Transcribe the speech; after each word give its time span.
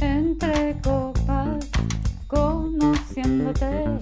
Entre 0.00 0.80
copas, 0.82 1.58
conociéndote, 2.26 3.98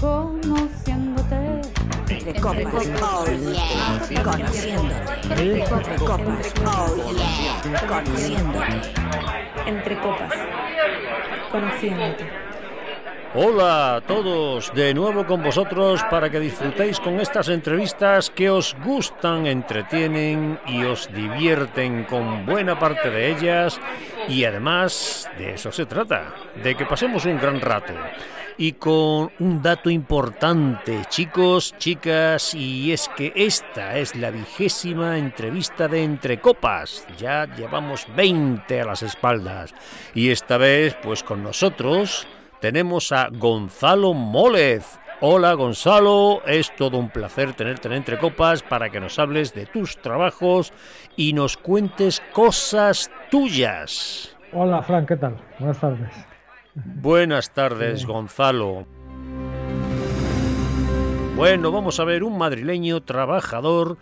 conociéndote. 0.00 1.60
Entre 2.10 2.40
copas, 2.40 2.86
oh 3.02 3.26
yeah, 3.30 4.22
conociéndote. 4.24 5.62
Entre 5.62 5.96
copas, 6.04 6.52
oh 6.66 6.90
yeah, 7.14 7.86
conociéndote. 7.86 8.78
Entre 9.68 9.94
copas, 10.00 10.34
conociéndote. 11.52 12.49
Hola 13.32 13.94
a 13.94 14.00
todos, 14.00 14.74
de 14.74 14.92
nuevo 14.92 15.24
con 15.24 15.40
vosotros 15.40 16.02
para 16.10 16.28
que 16.30 16.40
disfrutéis 16.40 16.98
con 16.98 17.20
estas 17.20 17.48
entrevistas 17.48 18.28
que 18.28 18.50
os 18.50 18.74
gustan, 18.84 19.46
entretienen 19.46 20.58
y 20.66 20.82
os 20.82 21.08
divierten 21.12 22.06
con 22.06 22.44
buena 22.44 22.76
parte 22.76 23.08
de 23.08 23.30
ellas 23.30 23.80
y 24.28 24.42
además 24.42 25.30
de 25.38 25.54
eso 25.54 25.70
se 25.70 25.86
trata, 25.86 26.34
de 26.60 26.74
que 26.74 26.86
pasemos 26.86 27.24
un 27.24 27.38
gran 27.38 27.60
rato. 27.60 27.92
Y 28.58 28.72
con 28.72 29.30
un 29.38 29.62
dato 29.62 29.90
importante, 29.90 31.02
chicos, 31.08 31.72
chicas, 31.78 32.52
y 32.52 32.90
es 32.90 33.08
que 33.16 33.32
esta 33.36 33.96
es 33.96 34.16
la 34.16 34.32
vigésima 34.32 35.16
entrevista 35.16 35.86
de 35.86 36.02
Entre 36.02 36.40
Copas. 36.40 37.06
Ya 37.16 37.46
llevamos 37.54 38.08
20 38.16 38.80
a 38.80 38.84
las 38.84 39.04
espaldas. 39.04 39.72
Y 40.14 40.30
esta 40.30 40.58
vez, 40.58 40.98
pues 41.00 41.22
con 41.22 41.42
nosotros, 41.42 42.26
tenemos 42.60 43.12
a 43.12 43.28
Gonzalo 43.30 44.14
Mólez. 44.14 44.98
Hola 45.22 45.52
Gonzalo, 45.54 46.42
es 46.46 46.74
todo 46.76 46.98
un 46.98 47.10
placer 47.10 47.52
tenerte 47.54 47.88
en 47.88 47.94
Entre 47.94 48.18
Copas 48.18 48.62
para 48.62 48.88
que 48.90 49.00
nos 49.00 49.18
hables 49.18 49.54
de 49.54 49.66
tus 49.66 50.00
trabajos 50.00 50.72
y 51.16 51.32
nos 51.32 51.56
cuentes 51.56 52.22
cosas 52.32 53.10
tuyas. 53.30 54.36
Hola 54.52 54.82
Frank, 54.82 55.08
¿qué 55.08 55.16
tal? 55.16 55.36
Buenas 55.58 55.80
tardes. 55.80 56.10
Buenas 56.74 57.50
tardes 57.52 58.06
Gonzalo. 58.06 58.86
Bueno, 61.36 61.72
vamos 61.72 62.00
a 62.00 62.04
ver 62.04 62.22
un 62.22 62.38
madrileño 62.38 63.02
trabajador 63.02 63.98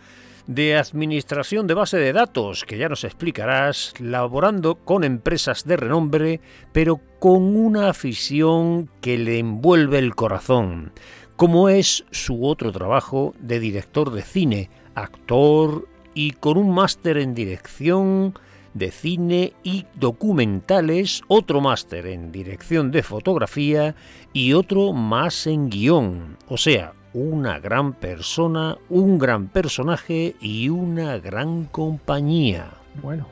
de 0.49 0.75
administración 0.77 1.67
de 1.67 1.75
base 1.75 1.97
de 1.97 2.11
datos, 2.11 2.65
que 2.65 2.79
ya 2.79 2.89
nos 2.89 3.03
explicarás, 3.03 3.93
laborando 3.99 4.73
con 4.83 5.03
empresas 5.03 5.63
de 5.63 5.77
renombre, 5.77 6.41
pero 6.71 6.99
con 7.19 7.55
una 7.55 7.89
afición 7.89 8.89
que 8.99 9.19
le 9.19 9.37
envuelve 9.37 9.99
el 9.99 10.15
corazón, 10.15 10.91
como 11.35 11.69
es 11.69 12.03
su 12.09 12.47
otro 12.47 12.71
trabajo 12.71 13.35
de 13.39 13.59
director 13.59 14.09
de 14.09 14.23
cine, 14.23 14.71
actor 14.95 15.87
y 16.15 16.31
con 16.31 16.57
un 16.57 16.73
máster 16.73 17.19
en 17.19 17.35
dirección 17.35 18.33
de 18.73 18.89
cine 18.89 19.53
y 19.61 19.85
documentales, 19.99 21.21
otro 21.27 21.61
máster 21.61 22.07
en 22.07 22.31
dirección 22.31 22.89
de 22.89 23.03
fotografía 23.03 23.95
y 24.33 24.53
otro 24.53 24.93
más 24.93 25.45
en 25.45 25.69
guion, 25.69 26.37
o 26.47 26.57
sea, 26.57 26.93
una 27.13 27.59
gran 27.59 27.93
persona, 27.93 28.77
un 28.89 29.17
gran 29.17 29.47
personaje 29.47 30.35
y 30.39 30.69
una 30.69 31.17
gran 31.17 31.65
compañía. 31.65 32.67
Bueno, 33.01 33.27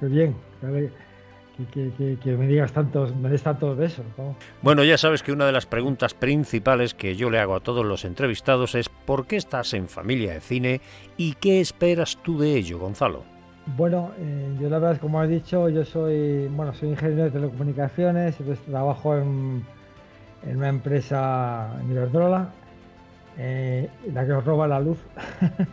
qué 0.00 0.06
bien. 0.06 0.36
Que, 1.72 2.36
me 2.36 2.46
digas 2.46 2.72
tantos, 2.72 3.16
me 3.16 3.28
des 3.28 3.42
tantos 3.42 3.76
besos. 3.76 4.06
Bueno, 4.62 4.84
ya 4.84 4.96
sabes 4.96 5.24
que 5.24 5.32
una 5.32 5.44
de 5.44 5.50
las 5.50 5.66
preguntas 5.66 6.14
principales 6.14 6.94
que 6.94 7.16
yo 7.16 7.30
le 7.30 7.40
hago 7.40 7.56
a 7.56 7.60
todos 7.60 7.84
los 7.84 8.04
entrevistados 8.04 8.76
es 8.76 8.88
¿por 8.88 9.26
qué 9.26 9.36
estás 9.36 9.74
en 9.74 9.88
familia 9.88 10.34
de 10.34 10.40
cine 10.40 10.80
y 11.16 11.32
qué 11.34 11.60
esperas 11.60 12.18
tú 12.22 12.38
de 12.38 12.54
ello, 12.56 12.78
Gonzalo? 12.78 13.24
Bueno, 13.76 14.12
eh, 14.18 14.56
yo 14.60 14.68
la 14.68 14.78
verdad 14.78 14.94
es 14.94 14.98
como 15.00 15.20
has 15.20 15.28
dicho, 15.28 15.68
yo 15.68 15.84
soy, 15.84 16.46
bueno, 16.46 16.72
soy 16.74 16.90
ingeniero 16.90 17.24
de 17.24 17.30
telecomunicaciones, 17.32 18.36
trabajo 18.70 19.16
en, 19.16 19.64
en 20.46 20.56
una 20.56 20.68
empresa 20.68 21.76
en 21.82 21.90
Iberdrola 21.90 22.52
eh, 23.38 23.88
la 24.12 24.26
que 24.26 24.32
os 24.32 24.44
roba 24.44 24.66
la 24.66 24.80
luz. 24.80 24.98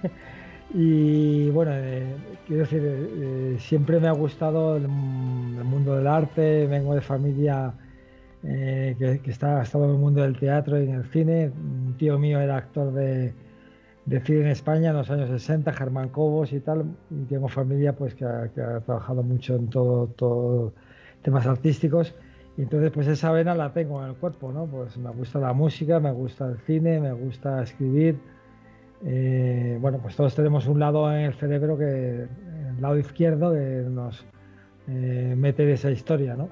y 0.74 1.50
bueno, 1.50 1.72
eh, 1.74 2.16
quiero 2.46 2.62
decir, 2.62 2.82
eh, 2.84 3.56
siempre 3.60 4.00
me 4.00 4.08
ha 4.08 4.12
gustado 4.12 4.78
el, 4.78 4.88
mundo 4.88 5.96
del 5.96 6.08
arte, 6.08 6.68
vengo 6.68 6.94
de 6.94 7.02
familia 7.02 7.74
que, 8.44 9.20
está, 9.26 9.60
ha 9.60 9.64
estado 9.64 9.86
en 9.86 9.92
el 9.92 9.98
mundo 9.98 10.22
del 10.22 10.38
teatro 10.38 10.80
y 10.80 10.84
en 10.84 10.94
el 10.94 11.06
cine. 11.06 11.50
Un 11.50 11.96
tío 11.98 12.20
mío 12.20 12.40
era 12.40 12.58
actor 12.58 12.94
de, 12.94 13.34
cine 14.24 14.42
en 14.42 14.48
España 14.48 14.92
en 14.92 14.98
los 14.98 15.10
años 15.10 15.30
60, 15.30 15.74
Germán 15.74 16.10
Cobos 16.10 16.54
y 16.54 16.60
tal, 16.60 16.86
y 17.10 17.24
tengo 17.26 17.48
familia 17.48 17.94
pues 17.94 18.14
que 18.14 18.26
ha, 18.26 18.48
trabajado 18.86 19.24
mucho 19.24 19.56
en 19.56 19.70
todo, 19.70 20.08
todo 20.08 20.74
temas 21.24 21.48
artísticos. 21.48 22.14
Y 22.58 22.62
entonces 22.62 22.92
pues 22.92 23.08
esa 23.08 23.32
vena 23.32 23.54
la 23.54 23.74
tengo 23.74 24.02
en 24.02 24.10
el 24.10 24.16
cuerpo, 24.16 24.52
¿no? 24.52 24.66
Pues 24.66 24.98
me 24.98 25.10
gusta 25.12 25.40
la 25.40 25.54
música, 25.54 26.00
me 26.00 26.12
gusta 26.12 26.48
el 26.48 26.58
cine, 26.60 27.00
me 27.00 27.12
gusta 27.12 27.64
escribir. 27.64 28.18
Eh, 29.04 29.78
bueno, 29.82 30.00
pues 30.02 30.16
todos 30.16 30.34
tenemos 30.36 30.68
un 30.68 30.80
lado 30.80 31.12
en 31.12 31.26
el 31.26 31.34
cerebro 31.34 31.78
que, 31.78 32.28
el 32.70 32.82
lado 32.82 32.98
izquierdo, 32.98 33.54
que 33.54 33.84
nos 33.90 34.26
eh, 34.88 35.36
mete 35.38 35.64
en 35.64 35.70
esa 35.70 35.92
historia, 35.92 36.36
¿no? 36.36 36.50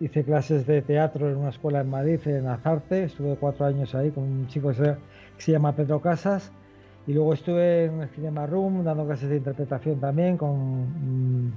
Hice 0.00 0.24
clases 0.24 0.66
de 0.66 0.80
teatro 0.82 1.28
en 1.28 1.36
una 1.36 1.48
escuela 1.50 1.80
en 1.80 1.90
Madrid, 1.90 2.20
en 2.26 2.46
Azarte, 2.46 3.04
estuve 3.04 3.36
cuatro 3.36 3.66
años 3.66 3.94
ahí 3.94 4.10
con 4.10 4.24
un 4.24 4.46
chico 4.46 4.68
que 4.68 4.96
se, 5.38 5.52
llama 5.52 5.74
Pedro 5.74 6.00
Casas, 6.00 6.52
y 7.06 7.14
luego 7.14 7.34
estuve 7.34 7.86
en 7.86 8.02
el 8.02 8.08
Cinema 8.10 8.46
Room 8.46 8.84
dando 8.84 9.06
clases 9.06 9.28
de 9.28 9.36
interpretación 9.38 9.98
también 9.98 10.36
con, 10.36 11.52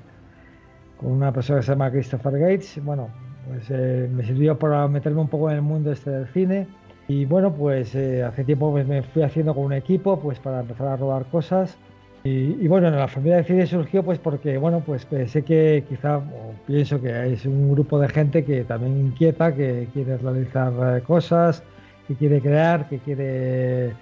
con 0.99 1.11
una 1.11 1.31
persona 1.31 1.59
que 1.59 1.65
se 1.65 1.71
llama 1.71 1.91
Christopher 1.91 2.39
Gates. 2.39 2.83
Bueno, 2.83 3.09
pues 3.47 3.65
eh, 3.69 4.09
me 4.13 4.23
sirvió 4.23 4.57
para 4.57 4.87
meterme 4.87 5.21
un 5.21 5.27
poco 5.27 5.49
en 5.49 5.57
el 5.57 5.61
mundo 5.61 5.91
este 5.91 6.09
del 6.09 6.27
cine. 6.27 6.67
Y 7.07 7.25
bueno, 7.25 7.53
pues 7.53 7.93
eh, 7.95 8.23
hace 8.23 8.43
tiempo 8.43 8.71
me 8.71 9.01
fui 9.03 9.23
haciendo 9.23 9.53
con 9.53 9.65
un 9.65 9.73
equipo 9.73 10.19
pues 10.19 10.39
para 10.39 10.61
empezar 10.61 10.87
a 10.87 10.97
robar 10.97 11.25
cosas. 11.25 11.77
Y, 12.23 12.67
bueno, 12.67 12.87
en 12.87 12.95
la 12.95 13.07
familia 13.07 13.37
de 13.37 13.43
cine 13.45 13.65
surgió 13.65 14.03
pues 14.03 14.19
porque, 14.19 14.55
bueno, 14.59 14.83
pues 14.85 15.05
pensé 15.05 15.41
que 15.41 15.83
quizá, 15.89 16.17
o 16.17 16.53
pienso 16.67 17.01
que 17.01 17.33
es 17.33 17.47
un 17.47 17.71
grupo 17.71 17.99
de 17.99 18.09
gente 18.09 18.45
que 18.45 18.63
también 18.63 19.07
inquieta, 19.07 19.55
que 19.55 19.87
quiere 19.91 20.17
realizar 20.17 20.71
eh, 20.97 21.01
cosas, 21.01 21.63
que 22.07 22.13
quiere 22.13 22.39
crear, 22.39 22.87
que 22.89 22.99
quiere, 22.99 23.93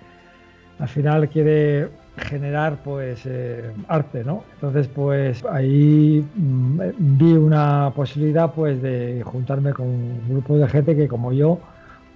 al 0.79 0.88
final 0.89 1.29
quiere 1.29 1.88
generar 2.19 2.78
pues 2.84 3.22
eh, 3.25 3.72
arte, 3.88 4.24
¿no? 4.24 4.44
Entonces 4.56 4.88
pues 4.88 5.44
ahí 5.46 6.25
mm, 6.35 6.80
vi 6.97 7.34
una 7.34 7.91
posibilidad 7.96 8.53
pues 8.53 8.81
de 8.81 9.22
juntarme 9.25 9.74
con 9.74 9.88
un 9.88 10.30
grupo 10.30 10.57
de 10.57 10.68
gente 10.68 10.96
que 10.96 11.07
como 11.07 11.34
yo 11.34 11.59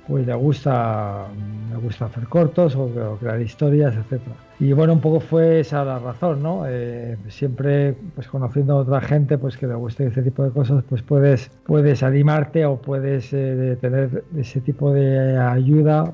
pues 0.08 0.26
le 0.28 0.34
gusta, 0.34 1.28
me 1.74 1.80
gusta 1.80 2.06
hacer 2.06 2.28
cortos 2.28 2.76
o, 2.76 3.18
crear 3.20 3.42
historias, 3.42 3.96
etcétera. 3.96 4.36
Y 4.60 4.72
bueno, 4.74 4.94
un 4.94 5.02
poco 5.02 5.20
fue 5.20 5.60
esa 5.60 5.84
la 5.84 6.00
razón, 6.00 6.44
¿no? 6.44 6.64
Eh, 6.68 7.18
siempre, 7.30 7.96
pues 8.16 8.28
conociendo 8.28 8.74
a 8.74 8.76
otra 8.78 9.02
gente, 9.02 9.38
pues 9.38 9.58
que 9.58 9.68
le 9.68 9.76
guste 9.76 10.06
ese 10.06 10.22
tipo 10.22 10.44
de 10.44 10.52
cosas, 10.52 10.84
pues 10.88 11.02
puedes, 11.02 11.52
puedes 11.66 12.04
animarte 12.04 12.66
o 12.66 12.78
puedes 12.78 13.34
eh, 13.34 13.78
tener 13.82 14.24
ese 14.38 14.62
tipo 14.62 14.94
de 14.94 15.38
ayuda 15.38 16.14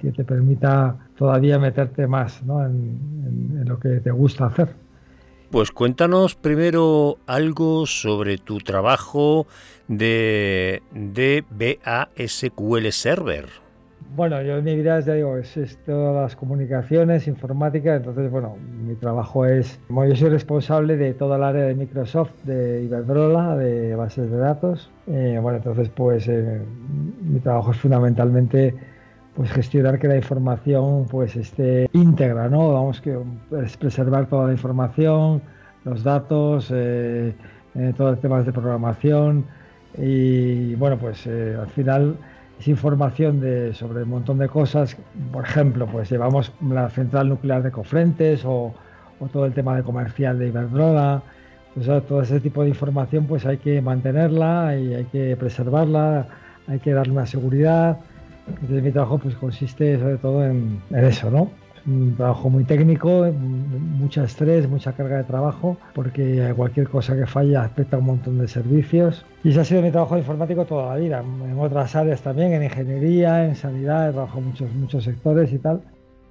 que 0.00 0.12
te 0.12 0.24
permita 0.24 0.96
todavía 1.16 1.58
meterte 1.58 2.06
más, 2.06 2.42
¿no? 2.42 2.64
en 2.64 3.64
lo 3.66 3.78
que 3.78 4.00
te 4.00 4.10
gusta 4.10 4.46
hacer. 4.46 4.86
Pues 5.50 5.70
cuéntanos 5.70 6.34
primero 6.34 7.18
algo 7.26 7.86
sobre 7.86 8.36
tu 8.36 8.58
trabajo 8.58 9.46
de, 9.86 10.82
BASQL 11.50 12.90
Server. 12.90 13.65
Bueno, 14.14 14.40
yo 14.40 14.56
en 14.58 14.64
mi 14.64 14.76
vida, 14.76 15.00
ya 15.00 15.14
digo, 15.14 15.36
es, 15.36 15.78
todas 15.84 16.14
las 16.14 16.36
comunicaciones, 16.36 17.26
informática, 17.26 17.96
entonces, 17.96 18.30
bueno, 18.30 18.56
mi 18.56 18.94
trabajo 18.94 19.44
es, 19.44 19.78
como 19.88 20.04
yo 20.06 20.14
soy 20.14 20.30
responsable 20.30 20.96
de 20.96 21.12
toda 21.12 21.36
el 21.36 21.42
área 21.42 21.64
de 21.64 21.74
Microsoft, 21.74 22.30
de 22.44 22.82
Iberdrola, 22.84 23.56
de 23.56 23.94
bases 23.94 24.30
de 24.30 24.36
datos, 24.38 24.90
eh, 25.06 25.38
bueno, 25.42 25.58
entonces, 25.58 25.90
pues, 25.90 26.28
eh, 26.28 26.60
mi 27.22 27.40
trabajo 27.40 27.72
es 27.72 27.78
fundamentalmente 27.78 28.74
pues 29.34 29.50
gestionar 29.52 29.98
que 29.98 30.08
la 30.08 30.16
información 30.16 31.04
pues 31.10 31.36
esté 31.36 31.90
íntegra, 31.92 32.48
¿no? 32.48 32.72
Vamos 32.72 33.02
que 33.02 33.18
es 33.62 33.76
preservar 33.76 34.26
toda 34.28 34.46
la 34.46 34.52
información, 34.52 35.42
los 35.84 36.02
datos, 36.02 36.72
eh, 36.74 37.34
todos 37.98 38.12
los 38.12 38.20
temas 38.22 38.46
de 38.46 38.52
programación 38.52 39.44
y 39.98 40.74
bueno 40.76 40.96
pues 40.96 41.26
al 41.26 41.68
final 41.68 42.16
es 42.58 42.68
información 42.68 43.40
de, 43.40 43.74
sobre 43.74 44.02
un 44.04 44.10
montón 44.10 44.38
de 44.38 44.48
cosas, 44.48 44.96
por 45.32 45.44
ejemplo 45.44 45.86
pues 45.86 46.10
llevamos 46.10 46.52
la 46.66 46.88
central 46.90 47.28
nuclear 47.28 47.62
de 47.62 47.70
Cofrentes 47.70 48.42
o, 48.44 48.74
todo 49.32 49.46
el 49.46 49.54
tema 49.54 49.74
de 49.76 49.82
comercial 49.82 50.38
de 50.38 50.48
Iberdrola, 50.48 51.22
pues, 51.74 51.86
todo 52.06 52.20
ese 52.20 52.38
tipo 52.40 52.62
de 52.62 52.68
información 52.68 53.26
pues 53.26 53.46
hay 53.46 53.56
que 53.58 53.80
mantenerla 53.80 54.76
y 54.78 54.94
hay 54.94 55.04
que 55.04 55.36
preservarla, 55.36 56.26
hay 56.66 56.78
que 56.80 56.92
darle 56.92 57.12
una 57.12 57.26
seguridad. 57.26 57.98
Entonces 58.46 58.82
mi 58.82 58.92
trabajo 58.92 59.18
pues 59.18 59.34
consiste 59.36 59.98
sobre 59.98 60.18
todo 60.18 60.44
en, 60.44 60.82
eso, 60.90 61.30
¿no? 61.30 61.50
Un 61.86 62.14
trabajo 62.16 62.50
muy 62.50 62.64
técnico, 62.64 63.24
mucho 63.32 64.24
estrés, 64.24 64.68
mucha 64.68 64.92
carga 64.92 65.18
de 65.18 65.24
trabajo, 65.24 65.76
porque 65.94 66.52
cualquier 66.56 66.88
cosa 66.88 67.16
que 67.16 67.26
falla 67.26 67.62
afecta 67.62 67.96
a 67.96 67.98
un 68.00 68.06
montón 68.06 68.38
de 68.38 68.48
servicios. 68.48 69.24
Y 69.44 69.50
ese 69.50 69.60
ha 69.60 69.64
sido 69.64 69.82
mi 69.82 69.90
trabajo 69.90 70.18
informático 70.18 70.64
toda 70.64 70.94
la 70.94 71.00
vida, 71.00 71.20
en 71.20 71.58
otras 71.58 71.94
áreas 71.94 72.20
también, 72.22 72.52
en 72.52 72.64
ingeniería, 72.64 73.44
en 73.44 73.54
sanidad, 73.54 74.08
he 74.08 74.12
trabajado 74.12 74.40
en 74.40 74.46
muchos, 74.46 74.72
muchos 74.72 75.04
sectores 75.04 75.52
y 75.52 75.58
tal. 75.58 75.82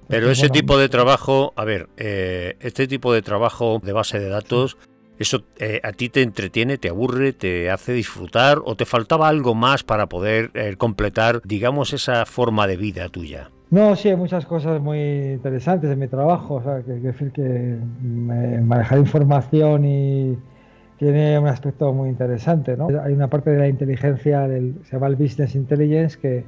Pero 0.08 0.30
ese 0.30 0.48
tipo 0.48 0.78
de 0.78 0.88
trabajo, 0.88 1.52
a 1.56 1.64
ver, 1.64 1.88
eh, 1.96 2.56
este 2.60 2.86
tipo 2.86 3.12
de 3.12 3.22
trabajo 3.22 3.80
de 3.82 3.92
base 3.92 4.20
de 4.20 4.28
datos, 4.28 4.76
¿eso 5.18 5.42
eh, 5.58 5.80
a 5.82 5.92
ti 5.92 6.08
te 6.08 6.22
entretiene, 6.22 6.78
te 6.78 6.90
aburre, 6.90 7.32
te 7.32 7.70
hace 7.70 7.92
disfrutar 7.92 8.60
o 8.64 8.76
te 8.76 8.86
faltaba 8.86 9.28
algo 9.28 9.54
más 9.54 9.82
para 9.82 10.06
poder 10.08 10.50
eh, 10.54 10.76
completar, 10.76 11.42
digamos, 11.44 11.92
esa 11.92 12.24
forma 12.24 12.66
de 12.68 12.76
vida 12.76 13.08
tuya? 13.08 13.50
No, 13.70 13.96
sí, 13.96 14.08
hay 14.08 14.16
muchas 14.16 14.46
cosas 14.46 14.80
muy 14.80 14.98
interesantes 14.98 15.90
en 15.90 15.98
mi 15.98 16.08
trabajo. 16.08 16.54
O 16.54 16.62
sea, 16.62 16.82
que, 16.82 16.92
decir 16.92 17.32
que 17.32 17.76
manejar 18.00 18.98
información 18.98 19.84
y 19.84 20.38
tiene 20.98 21.38
un 21.38 21.48
aspecto 21.48 21.92
muy 21.92 22.08
interesante. 22.08 22.76
¿no? 22.76 22.88
Hay 23.02 23.12
una 23.12 23.28
parte 23.28 23.50
de 23.50 23.58
la 23.58 23.68
inteligencia, 23.68 24.46
del, 24.46 24.76
se 24.84 24.92
llama 24.92 25.08
el 25.08 25.16
Business 25.16 25.54
Intelligence, 25.54 26.18
que 26.18 26.44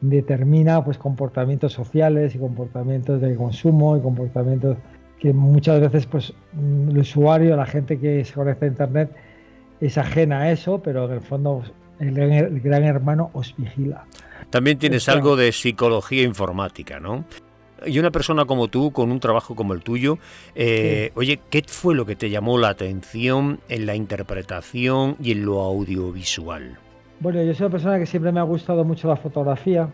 determina 0.00 0.82
pues 0.84 0.98
comportamientos 0.98 1.72
sociales 1.72 2.34
y 2.34 2.38
comportamientos 2.38 3.20
de 3.20 3.34
consumo 3.36 3.96
y 3.96 4.00
comportamientos 4.00 4.76
que 5.18 5.34
muchas 5.34 5.80
veces 5.80 6.06
pues 6.06 6.32
el 6.88 6.96
usuario, 6.96 7.54
la 7.54 7.66
gente 7.66 7.98
que 7.98 8.24
se 8.24 8.32
conecta 8.32 8.64
a 8.64 8.68
internet 8.68 9.10
es 9.80 9.98
ajena 9.98 10.40
a 10.40 10.50
eso, 10.50 10.80
pero 10.82 11.06
en 11.06 11.12
el 11.12 11.20
fondo 11.20 11.62
el 11.98 12.60
gran, 12.60 12.84
hermano 12.84 13.30
os 13.34 13.54
vigila. 13.56 14.04
También 14.50 14.78
tienes 14.78 15.08
algo 15.08 15.36
de 15.36 15.52
psicología 15.52 16.22
informática, 16.22 16.98
¿no? 17.00 17.24
Y 17.86 17.98
una 17.98 18.10
persona 18.10 18.44
como 18.44 18.68
tú, 18.68 18.92
con 18.92 19.10
un 19.10 19.20
trabajo 19.20 19.54
como 19.54 19.72
el 19.72 19.82
tuyo, 19.82 20.18
eh, 20.54 21.12
oye, 21.14 21.40
¿qué 21.48 21.62
fue 21.66 21.94
lo 21.94 22.04
que 22.04 22.14
te 22.14 22.28
llamó 22.28 22.58
la 22.58 22.68
atención 22.68 23.60
en 23.68 23.86
la 23.86 23.94
interpretación 23.94 25.16
y 25.22 25.32
en 25.32 25.46
lo 25.46 25.60
audiovisual? 25.60 26.78
Bueno, 27.20 27.42
yo 27.42 27.54
soy 27.54 27.66
una 27.66 27.72
persona 27.72 27.98
que 27.98 28.06
siempre 28.06 28.32
me 28.32 28.40
ha 28.40 28.44
gustado 28.44 28.84
mucho 28.84 29.08
la 29.08 29.16
fotografía. 29.16 29.88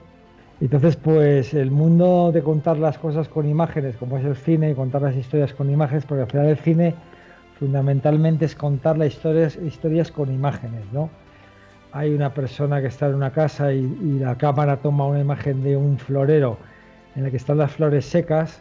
Entonces, 0.61 0.97
pues 0.97 1.53
el 1.55 1.71
mundo 1.71 2.33
de 2.33 2.43
contar 2.43 2.79
las 2.79 2.99
cosas 2.99 3.29
con 3.29 3.47
imágenes, 3.49 3.97
como 3.97 4.17
es 4.17 4.25
el 4.25 4.37
cine, 4.37 4.71
y 4.71 4.75
contar 4.75 5.03
las 5.03 5.15
historias 5.15 5.53
con 5.53 5.71
imágenes, 5.71 6.05
porque 6.07 6.23
al 6.23 6.31
final 6.31 6.47
el 6.47 6.57
cine 6.59 6.95
fundamentalmente 7.59 8.47
es 8.47 8.55
contar 8.55 8.97
las 8.97 9.09
historias, 9.09 9.57
historias 9.57 10.11
con 10.11 10.33
imágenes, 10.33 10.85
¿no? 10.93 11.11
Hay 11.97 12.13
una 12.15 12.35
persona 12.35 12.83
que 12.83 12.89
está 12.89 13.07
en 13.07 13.15
una 13.15 13.31
casa 13.31 13.73
y, 13.73 14.19
la 14.19 14.37
cámara 14.37 14.77
toma 14.77 15.07
una 15.07 15.21
imagen 15.21 15.63
de 15.63 15.79
un 15.79 15.99
florero 15.99 16.59
en 17.15 17.25
la 17.25 17.31
que 17.31 17.39
están 17.39 17.57
las 17.57 17.73
flores 17.73 18.05
secas, 18.05 18.61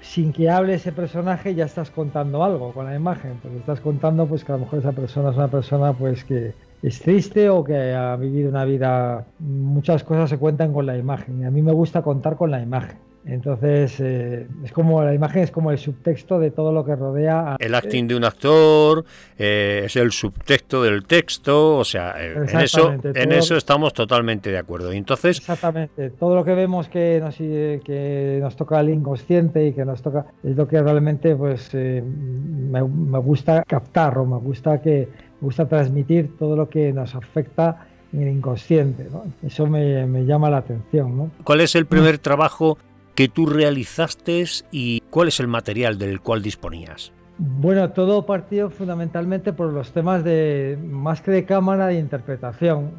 sin 0.00 0.32
que 0.32 0.50
hable 0.50 0.74
ese 0.74 0.90
personaje 0.90 1.54
ya 1.54 1.66
estás 1.66 1.90
contando 1.90 2.42
algo 2.42 2.72
con 2.72 2.86
la 2.86 2.96
imagen, 2.96 3.38
porque 3.40 3.58
estás 3.58 3.80
contando 3.80 4.26
pues 4.26 4.42
que 4.42 4.50
a 4.50 4.56
lo 4.56 4.62
mejor 4.62 4.80
esa 4.80 4.90
persona 4.90 5.30
es 5.30 5.36
una 5.36 5.46
persona 5.46 5.92
pues 5.92 6.24
que, 6.24 6.52
es 6.82 7.00
triste 7.00 7.48
o 7.48 7.62
que 7.62 7.94
ha 7.94 8.16
vivido 8.16 8.50
una 8.50 8.64
vida, 8.64 9.24
muchas 9.38 10.02
cosas 10.02 10.28
se 10.28 10.38
cuentan 10.38 10.72
con 10.72 10.84
la 10.84 10.98
imagen 10.98 11.40
y 11.40 11.44
a 11.44 11.50
mí 11.52 11.62
me 11.62 11.72
gusta 11.72 12.02
contar 12.02 12.34
con 12.34 12.50
la 12.50 12.60
imagen. 12.60 12.96
Entonces, 13.24 14.00
eh, 14.00 14.48
es 14.64 14.72
como 14.72 15.02
la 15.02 15.14
imagen 15.14 15.42
es 15.44 15.50
como 15.52 15.70
el 15.70 15.78
subtexto 15.78 16.40
de 16.40 16.50
todo 16.50 16.72
lo 16.72 16.84
que 16.84 16.96
rodea. 16.96 17.56
El 17.58 17.74
acting 17.74 18.08
de 18.08 18.16
un 18.16 18.24
actor 18.24 19.04
eh, 19.38 19.82
es 19.84 19.94
el 19.96 20.10
subtexto 20.10 20.82
del 20.82 21.04
texto, 21.04 21.76
o 21.76 21.84
sea, 21.84 22.14
eh, 22.18 22.34
en 22.48 22.60
eso, 22.60 22.92
en 23.02 23.32
eso 23.32 23.56
estamos 23.56 23.92
totalmente 23.92 24.50
de 24.50 24.58
acuerdo. 24.58 24.92
Y 24.92 24.96
entonces, 24.96 25.38
exactamente, 25.38 26.10
todo 26.10 26.34
lo 26.34 26.44
que 26.44 26.54
vemos 26.54 26.88
que 26.88 27.20
nos, 27.20 27.36
que 27.36 28.38
nos 28.40 28.56
toca 28.56 28.80
el 28.80 28.90
inconsciente 28.90 29.66
y 29.66 29.72
que 29.72 29.84
nos 29.84 30.02
toca 30.02 30.26
es 30.42 30.56
lo 30.56 30.66
que 30.66 30.82
realmente, 30.82 31.36
pues, 31.36 31.72
me, 31.74 32.82
me 32.82 33.18
gusta 33.18 33.62
captar 33.62 34.18
o 34.18 34.26
me 34.26 34.38
gusta 34.38 34.80
que 34.80 35.08
gusta 35.40 35.68
transmitir 35.68 36.36
todo 36.38 36.56
lo 36.56 36.68
que 36.68 36.92
nos 36.92 37.14
afecta 37.14 37.86
en 38.12 38.22
el 38.22 38.28
inconsciente. 38.28 39.08
Eso 39.42 39.66
me, 39.66 40.24
llama 40.24 40.50
la 40.50 40.58
atención. 40.58 41.16
¿no? 41.16 41.30
¿Cuál 41.44 41.60
es 41.60 41.74
el 41.74 41.86
primer 41.86 42.18
trabajo 42.18 42.78
que 43.14 43.28
tú 43.28 43.46
realizaste 43.46 44.44
y 44.70 45.00
cuál 45.10 45.28
es 45.28 45.40
el 45.40 45.48
material 45.48 45.98
del 45.98 46.20
cual 46.20 46.42
disponías? 46.42 47.12
Bueno, 47.38 47.90
todo 47.90 48.24
partió 48.24 48.70
fundamentalmente 48.70 49.52
por 49.52 49.72
los 49.72 49.92
temas 49.92 50.22
de 50.22 50.78
más 50.82 51.22
que 51.22 51.30
de 51.30 51.44
cámara 51.44 51.88
de 51.88 51.98
interpretación. 51.98 52.92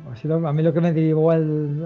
a 0.46 0.54
mí 0.54 0.64
lo 0.64 0.74
que 0.74 0.82
me 0.82 0.92
derivó 0.92 1.32
al, 1.32 1.84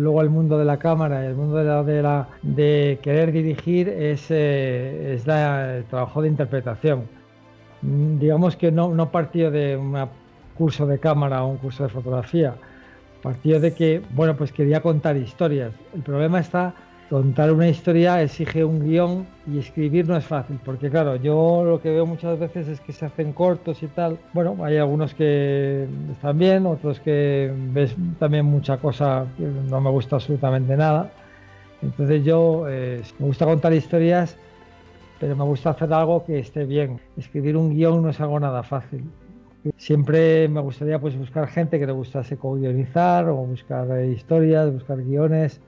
luego 0.00 0.20
al 0.20 0.30
mundo 0.30 0.58
de 0.58 0.64
la 0.64 0.78
cámara 0.78 1.24
y 1.24 1.26
al 1.28 1.34
mundo 1.34 1.56
de, 1.56 2.02
la, 2.02 2.28
de, 2.42 2.98
querer 3.02 3.32
dirigir 3.32 3.88
es, 3.88 4.26
eh, 4.30 5.14
es 5.14 5.26
el 5.26 5.84
trabajo 5.84 6.22
de 6.22 6.28
interpretación 6.28 7.22
digamos 7.82 8.56
que 8.56 8.70
no, 8.70 8.94
no 8.94 9.10
partió 9.10 9.50
de 9.50 9.76
un 9.76 9.96
curso 10.54 10.86
de 10.86 10.98
cámara 10.98 11.42
o 11.42 11.48
un 11.48 11.56
curso 11.58 11.82
de 11.82 11.88
fotografía, 11.88 12.54
partió 13.22 13.60
de 13.60 13.74
que, 13.74 14.02
bueno, 14.10 14.36
pues 14.36 14.52
quería 14.52 14.80
contar 14.80 15.16
historias. 15.16 15.72
El 15.94 16.02
problema 16.02 16.40
está, 16.40 16.74
contar 17.12 17.52
una 17.52 17.68
historia 17.68 18.22
exige 18.22 18.64
un 18.64 18.88
guion 18.88 19.26
y 19.46 19.58
escribir 19.58 20.08
no 20.08 20.16
es 20.16 20.24
fácil, 20.24 20.58
porque 20.64 20.88
claro, 20.88 21.16
yo 21.16 21.62
lo 21.62 21.78
que 21.78 21.90
veo 21.90 22.06
muchas 22.06 22.38
veces 22.38 22.66
es 22.68 22.80
que 22.80 22.94
se 22.94 23.04
hacen 23.04 23.34
cortos 23.34 23.82
y 23.82 23.86
tal. 23.88 24.18
Bueno, 24.32 24.56
hay 24.64 24.78
algunos 24.78 25.12
que 25.12 25.86
están 26.10 26.38
bien, 26.38 26.64
otros 26.64 27.00
que 27.00 27.52
ves 27.74 27.94
también 28.18 28.46
mucha 28.46 28.78
cosa 28.78 29.26
que 29.36 29.44
no 29.44 29.78
me 29.82 29.90
gusta 29.90 30.16
absolutamente 30.16 30.74
nada. 30.74 31.12
Entonces 31.82 32.24
yo 32.24 32.64
eh, 32.66 33.02
me 33.18 33.26
gusta 33.26 33.44
contar 33.44 33.74
historias 33.74 34.38
pero 35.20 35.36
me 35.36 35.44
gusta 35.44 35.70
hacer 35.70 35.92
algo 35.92 36.24
que 36.24 36.38
esté 36.38 36.64
bien. 36.64 36.98
Escribir 37.18 37.58
un 37.58 37.74
guion 37.74 38.02
no 38.02 38.08
es 38.08 38.20
algo 38.20 38.40
nada 38.40 38.62
fácil. 38.62 39.04
Siempre 39.76 40.48
me 40.48 40.60
gustaría 40.62 40.98
pues 40.98 41.16
buscar 41.18 41.46
gente 41.46 41.78
que 41.78 41.86
le 41.86 41.92
gustase 41.92 42.38
co-guionizar 42.38 43.28
o 43.28 43.36
buscar 43.36 43.86
eh, 43.98 44.12
historias, 44.12 44.72
buscar 44.72 44.96
guiones 45.04 45.60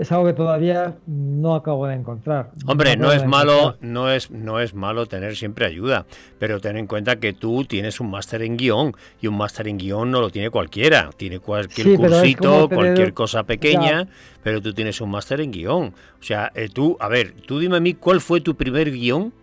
es 0.00 0.10
algo 0.10 0.26
que 0.26 0.32
todavía 0.32 0.96
no 1.06 1.54
acabo 1.54 1.86
de 1.86 1.94
encontrar. 1.94 2.50
Hombre, 2.66 2.96
no, 2.96 3.12
es 3.12 3.26
malo, 3.26 3.76
no 3.80 4.10
es, 4.10 4.30
no 4.30 4.58
es 4.58 4.74
malo 4.74 5.06
tener 5.06 5.36
siempre 5.36 5.66
ayuda, 5.66 6.06
pero 6.38 6.60
ten 6.60 6.78
en 6.78 6.86
cuenta 6.86 7.16
que 7.16 7.34
tú 7.34 7.64
tienes 7.64 8.00
un 8.00 8.10
máster 8.10 8.42
en 8.42 8.56
guion 8.56 8.94
y 9.20 9.26
un 9.26 9.36
máster 9.36 9.68
en 9.68 9.76
guion 9.76 10.10
no 10.10 10.20
lo 10.20 10.30
tiene 10.30 10.48
cualquiera, 10.50 11.10
tiene 11.16 11.40
cualquier 11.40 11.96
cursito, 11.96 12.68
cualquier 12.70 13.12
cosa 13.12 13.42
pequeña, 13.42 14.08
pero 14.42 14.62
tú 14.62 14.72
tienes 14.72 15.00
un 15.00 15.10
máster 15.10 15.42
en 15.42 15.52
guion. 15.52 15.92
O 16.18 16.22
sea, 16.22 16.50
eh, 16.54 16.68
tú, 16.72 16.96
a 16.98 17.08
ver, 17.08 17.32
tú 17.32 17.58
dime 17.58 17.76
a 17.76 17.80
mí 17.80 17.92
cuál 17.92 18.20
fue 18.20 18.40
tu 18.40 18.54
primer 18.56 18.90
guion 18.90 19.34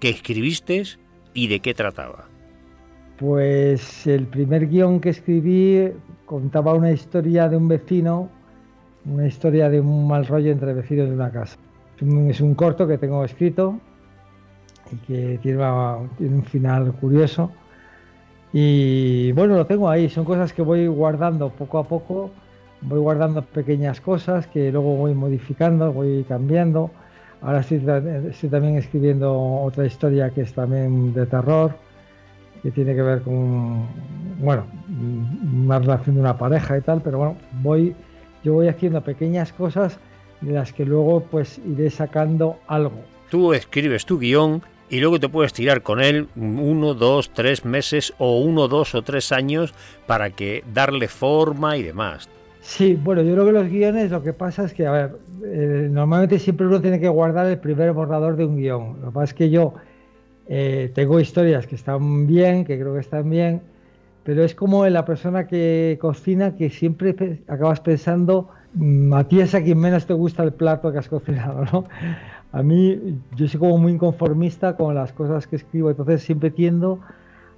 que 0.00 0.10
escribiste 0.10 0.82
y 1.32 1.48
de 1.48 1.60
qué 1.60 1.72
trataba. 1.72 2.28
Pues 3.16 4.06
el 4.06 4.26
primer 4.26 4.68
guion 4.68 5.00
que 5.00 5.08
escribí 5.08 5.92
contaba 6.26 6.74
una 6.74 6.90
historia 6.92 7.48
de 7.48 7.56
un 7.56 7.68
vecino 7.68 8.35
una 9.08 9.26
historia 9.26 9.68
de 9.68 9.80
un 9.80 10.06
mal 10.06 10.26
rollo 10.26 10.50
entre 10.50 10.74
vecinos 10.74 11.08
de 11.08 11.14
una 11.14 11.30
casa. 11.30 11.56
Es 12.28 12.40
un, 12.40 12.54
corto 12.54 12.86
que 12.86 12.98
tengo 12.98 13.24
escrito 13.24 13.78
y 14.92 14.96
que 15.06 15.38
tiene, 15.42 15.64
un 15.64 16.44
final 16.44 16.92
curioso. 16.92 17.50
Y 18.52 19.32
bueno, 19.32 19.56
lo 19.56 19.66
tengo 19.66 19.88
ahí, 19.88 20.08
son 20.08 20.24
cosas 20.24 20.52
que 20.52 20.62
voy 20.62 20.86
guardando 20.86 21.50
poco 21.50 21.78
a 21.78 21.84
poco, 21.84 22.30
voy 22.82 22.98
guardando 22.98 23.42
pequeñas 23.42 24.00
cosas 24.00 24.46
que 24.46 24.70
luego 24.70 24.96
voy 24.96 25.14
modificando, 25.14 25.92
voy 25.92 26.24
cambiando. 26.28 26.90
Ahora 27.40 27.60
estoy, 27.60 27.82
estoy 28.30 28.48
también 28.48 28.76
escribiendo 28.76 29.34
otra 29.62 29.86
historia 29.86 30.30
que 30.30 30.42
es 30.42 30.52
también 30.52 31.12
de 31.14 31.26
terror, 31.26 31.72
que 32.62 32.70
tiene 32.70 32.94
que 32.94 33.02
ver 33.02 33.22
con, 33.22 33.86
bueno, 34.40 34.64
una 35.64 35.78
relación 35.78 36.16
de 36.16 36.20
una 36.20 36.36
pareja 36.36 36.76
y 36.76 36.80
tal, 36.80 37.00
pero 37.02 37.18
bueno, 37.18 37.36
voy 37.62 37.94
yo 38.46 38.52
voy 38.52 38.68
haciendo 38.68 39.00
pequeñas 39.00 39.52
cosas 39.52 39.98
de 40.40 40.52
las 40.52 40.72
que 40.72 40.84
luego 40.84 41.20
pues 41.20 41.60
iré 41.66 41.90
sacando 41.90 42.60
algo. 42.68 43.00
Tú 43.28 43.52
escribes 43.52 44.06
tu 44.06 44.20
guion 44.20 44.62
y 44.88 45.00
luego 45.00 45.18
te 45.18 45.28
puedes 45.28 45.52
tirar 45.52 45.82
con 45.82 46.00
él 46.00 46.28
uno, 46.36 46.94
dos, 46.94 47.30
tres 47.34 47.64
meses 47.64 48.14
o 48.18 48.38
uno, 48.38 48.68
dos 48.68 48.94
o 48.94 49.02
tres 49.02 49.32
años 49.32 49.74
para 50.06 50.30
que 50.30 50.62
darle 50.72 51.08
forma 51.08 51.76
y 51.76 51.82
demás. 51.82 52.28
Sí, 52.60 52.94
bueno, 52.94 53.22
yo 53.22 53.32
creo 53.32 53.46
que 53.46 53.52
los 53.52 53.68
guiones 53.68 54.12
lo 54.12 54.22
que 54.22 54.32
pasa 54.32 54.64
es 54.64 54.72
que, 54.72 54.86
a 54.86 54.92
ver, 54.92 55.16
eh, 55.44 55.88
normalmente 55.90 56.38
siempre 56.38 56.68
uno 56.68 56.80
tiene 56.80 57.00
que 57.00 57.08
guardar 57.08 57.46
el 57.46 57.58
primer 57.58 57.92
borrador 57.92 58.36
de 58.36 58.44
un 58.44 58.58
guion. 58.58 59.00
Lo 59.00 59.08
que 59.08 59.12
pasa 59.12 59.24
es 59.24 59.34
que 59.34 59.50
yo 59.50 59.74
eh, 60.46 60.92
tengo 60.94 61.18
historias 61.18 61.66
que 61.66 61.74
están 61.74 62.28
bien, 62.28 62.64
que 62.64 62.78
creo 62.78 62.94
que 62.94 63.00
están 63.00 63.28
bien, 63.28 63.62
pero 64.26 64.42
es 64.42 64.56
como 64.56 64.84
la 64.88 65.04
persona 65.04 65.46
que 65.46 65.98
cocina 66.00 66.56
que 66.56 66.68
siempre 66.68 67.44
acabas 67.46 67.78
pensando, 67.78 68.48
mm, 68.74 69.14
a 69.14 69.22
ti 69.22 69.38
es 69.40 69.54
a 69.54 69.62
quien 69.62 69.78
menos 69.78 70.04
te 70.04 70.14
gusta 70.14 70.42
el 70.42 70.52
plato 70.52 70.90
que 70.90 70.98
has 70.98 71.08
cocinado, 71.08 71.64
¿no? 71.72 71.84
A 72.50 72.62
mí, 72.64 73.20
yo 73.36 73.46
soy 73.46 73.60
como 73.60 73.78
muy 73.78 73.92
inconformista 73.92 74.76
con 74.76 74.96
las 74.96 75.12
cosas 75.12 75.46
que 75.46 75.56
escribo, 75.56 75.90
entonces 75.90 76.22
siempre 76.22 76.50
tiendo 76.50 76.98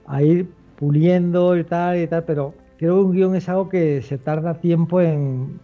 a 0.06 0.22
ir 0.22 0.50
puliendo 0.78 1.56
y 1.56 1.64
tal 1.64 2.00
y 2.02 2.06
tal, 2.06 2.24
pero 2.24 2.52
creo 2.76 2.96
que 2.96 3.00
un 3.00 3.12
guion 3.12 3.34
es 3.34 3.48
algo 3.48 3.70
que 3.70 4.02
se 4.02 4.18
tarda 4.18 4.60
tiempo 4.60 5.00
en, 5.00 5.60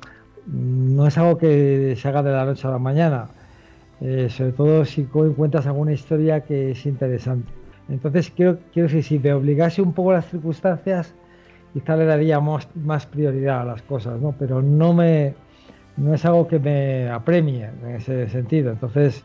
no 0.47 1.07
es 1.07 1.19
algo 1.19 1.37
que 1.37 1.97
se 1.99 2.09
haga 2.09 2.23
de 2.23 2.33
la 2.33 2.47
noche 2.47 2.67
a 2.67 2.71
la 2.71 2.79
mañana, 2.79 3.27
eh, 4.01 4.29
sobre 4.31 4.53
todo 4.53 4.85
si 4.87 5.05
cuentas 5.05 5.67
alguna 5.67 5.93
historia 5.93 6.41
que 6.41 6.71
es 6.71 6.87
interesante. 6.87 7.64
Entonces, 7.89 8.31
quiero, 8.31 8.59
quiero 8.73 8.89
decir, 8.89 9.05
si 9.05 9.19
me 9.19 9.33
obligase 9.33 9.83
un 9.83 9.93
poco 9.93 10.13
las 10.13 10.29
circunstancias, 10.29 11.15
quizá 11.73 11.97
le 11.97 12.07
daría 12.07 12.41
más, 12.41 12.69
más 12.75 13.07
prioridad 13.07 13.63
a 13.63 13.65
las 13.65 13.83
cosas, 13.83 14.21
¿no? 14.21 14.35
Pero 14.39 14.63
no 14.63 14.93
me 14.93 15.35
no 15.97 16.15
es 16.15 16.25
algo 16.25 16.49
que 16.49 16.59
me 16.59 17.09
apremie 17.09 17.69
en 17.83 17.97
ese 17.97 18.29
sentido. 18.29 18.73
Entonces, 18.73 19.25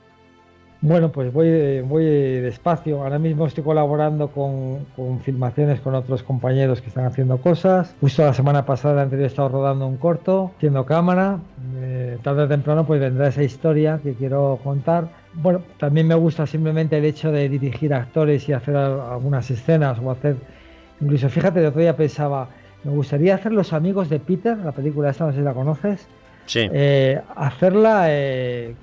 bueno, 0.81 1.11
pues 1.11 1.33
voy, 1.33 1.81
voy 1.81 2.05
despacio. 2.05 3.03
Ahora 3.03 3.19
mismo 3.19 3.47
estoy 3.47 3.63
colaborando 3.63 4.29
con, 4.29 4.85
con, 4.95 5.19
filmaciones 5.19 5.81
con 5.81 5.95
otros 5.95 6.23
compañeros 6.23 6.81
que 6.81 6.87
están 6.87 7.05
haciendo 7.05 7.39
cosas. 7.39 7.95
Justo 7.99 8.23
la 8.23 8.33
semana 8.33 8.65
pasada 8.65 9.01
anterior 9.01 9.25
he 9.25 9.27
estado 9.27 9.49
rodando 9.49 9.87
un 9.87 9.97
corto, 9.97 10.51
haciendo 10.57 10.85
cámara. 10.85 11.39
Eh, 11.77 12.17
tarde 12.21 12.43
o 12.43 12.47
temprano 12.47 12.85
pues 12.85 13.01
vendrá 13.01 13.27
esa 13.27 13.43
historia 13.43 13.99
que 14.01 14.13
quiero 14.13 14.59
contar. 14.63 15.09
Bueno, 15.33 15.62
también 15.77 16.07
me 16.07 16.15
gusta 16.15 16.45
simplemente 16.48 16.98
el 16.98 17.05
hecho 17.05 17.31
de 17.31 17.48
dirigir 17.50 17.93
actores 17.93 18.50
y 18.50 18.53
hacer 18.53 18.75
algunas 18.75 19.50
escenas 19.51 20.00
o 20.00 20.12
hacer... 20.12 20.36
Incluso 21.01 21.29
fíjate, 21.29 21.59
el 21.59 21.67
otro 21.67 21.81
día 21.81 21.95
pensaba, 21.95 22.50
me 22.83 22.91
gustaría 22.91 23.36
hacer 23.36 23.53
Los 23.53 23.71
Amigos 23.71 24.09
de 24.09 24.19
Peter, 24.19 24.57
la 24.57 24.71
película 24.71 25.12
esta, 25.12 25.25
no 25.25 25.31
sé 25.31 25.38
si 25.38 25.43
la 25.43 25.53
conoces. 25.53 26.07
Sí. 26.45 26.67
Eh, 26.71 27.21
hacerla... 27.36 28.05
Eh, 28.07 28.75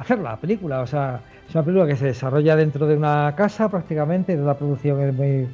hacer 0.00 0.18
la 0.18 0.36
película. 0.36 0.80
O 0.80 0.86
sea, 0.86 1.20
es 1.48 1.54
una 1.54 1.64
película 1.64 1.86
que 1.86 1.96
se 1.96 2.06
desarrolla 2.06 2.56
dentro 2.56 2.86
de 2.86 2.96
una 2.96 3.34
casa 3.36 3.68
prácticamente, 3.68 4.36
de 4.36 4.42
una 4.42 4.54
producción 4.54 5.00
es, 5.00 5.14
muy, 5.14 5.48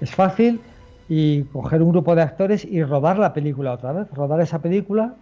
es 0.00 0.14
fácil, 0.14 0.60
y 1.08 1.42
coger 1.44 1.82
un 1.82 1.92
grupo 1.92 2.14
de 2.14 2.22
actores 2.22 2.64
y 2.64 2.82
rodar 2.82 3.18
la 3.18 3.32
película 3.32 3.72
otra 3.72 3.92
vez, 3.92 4.08
rodar 4.12 4.40
esa 4.40 4.60
película 4.60 5.14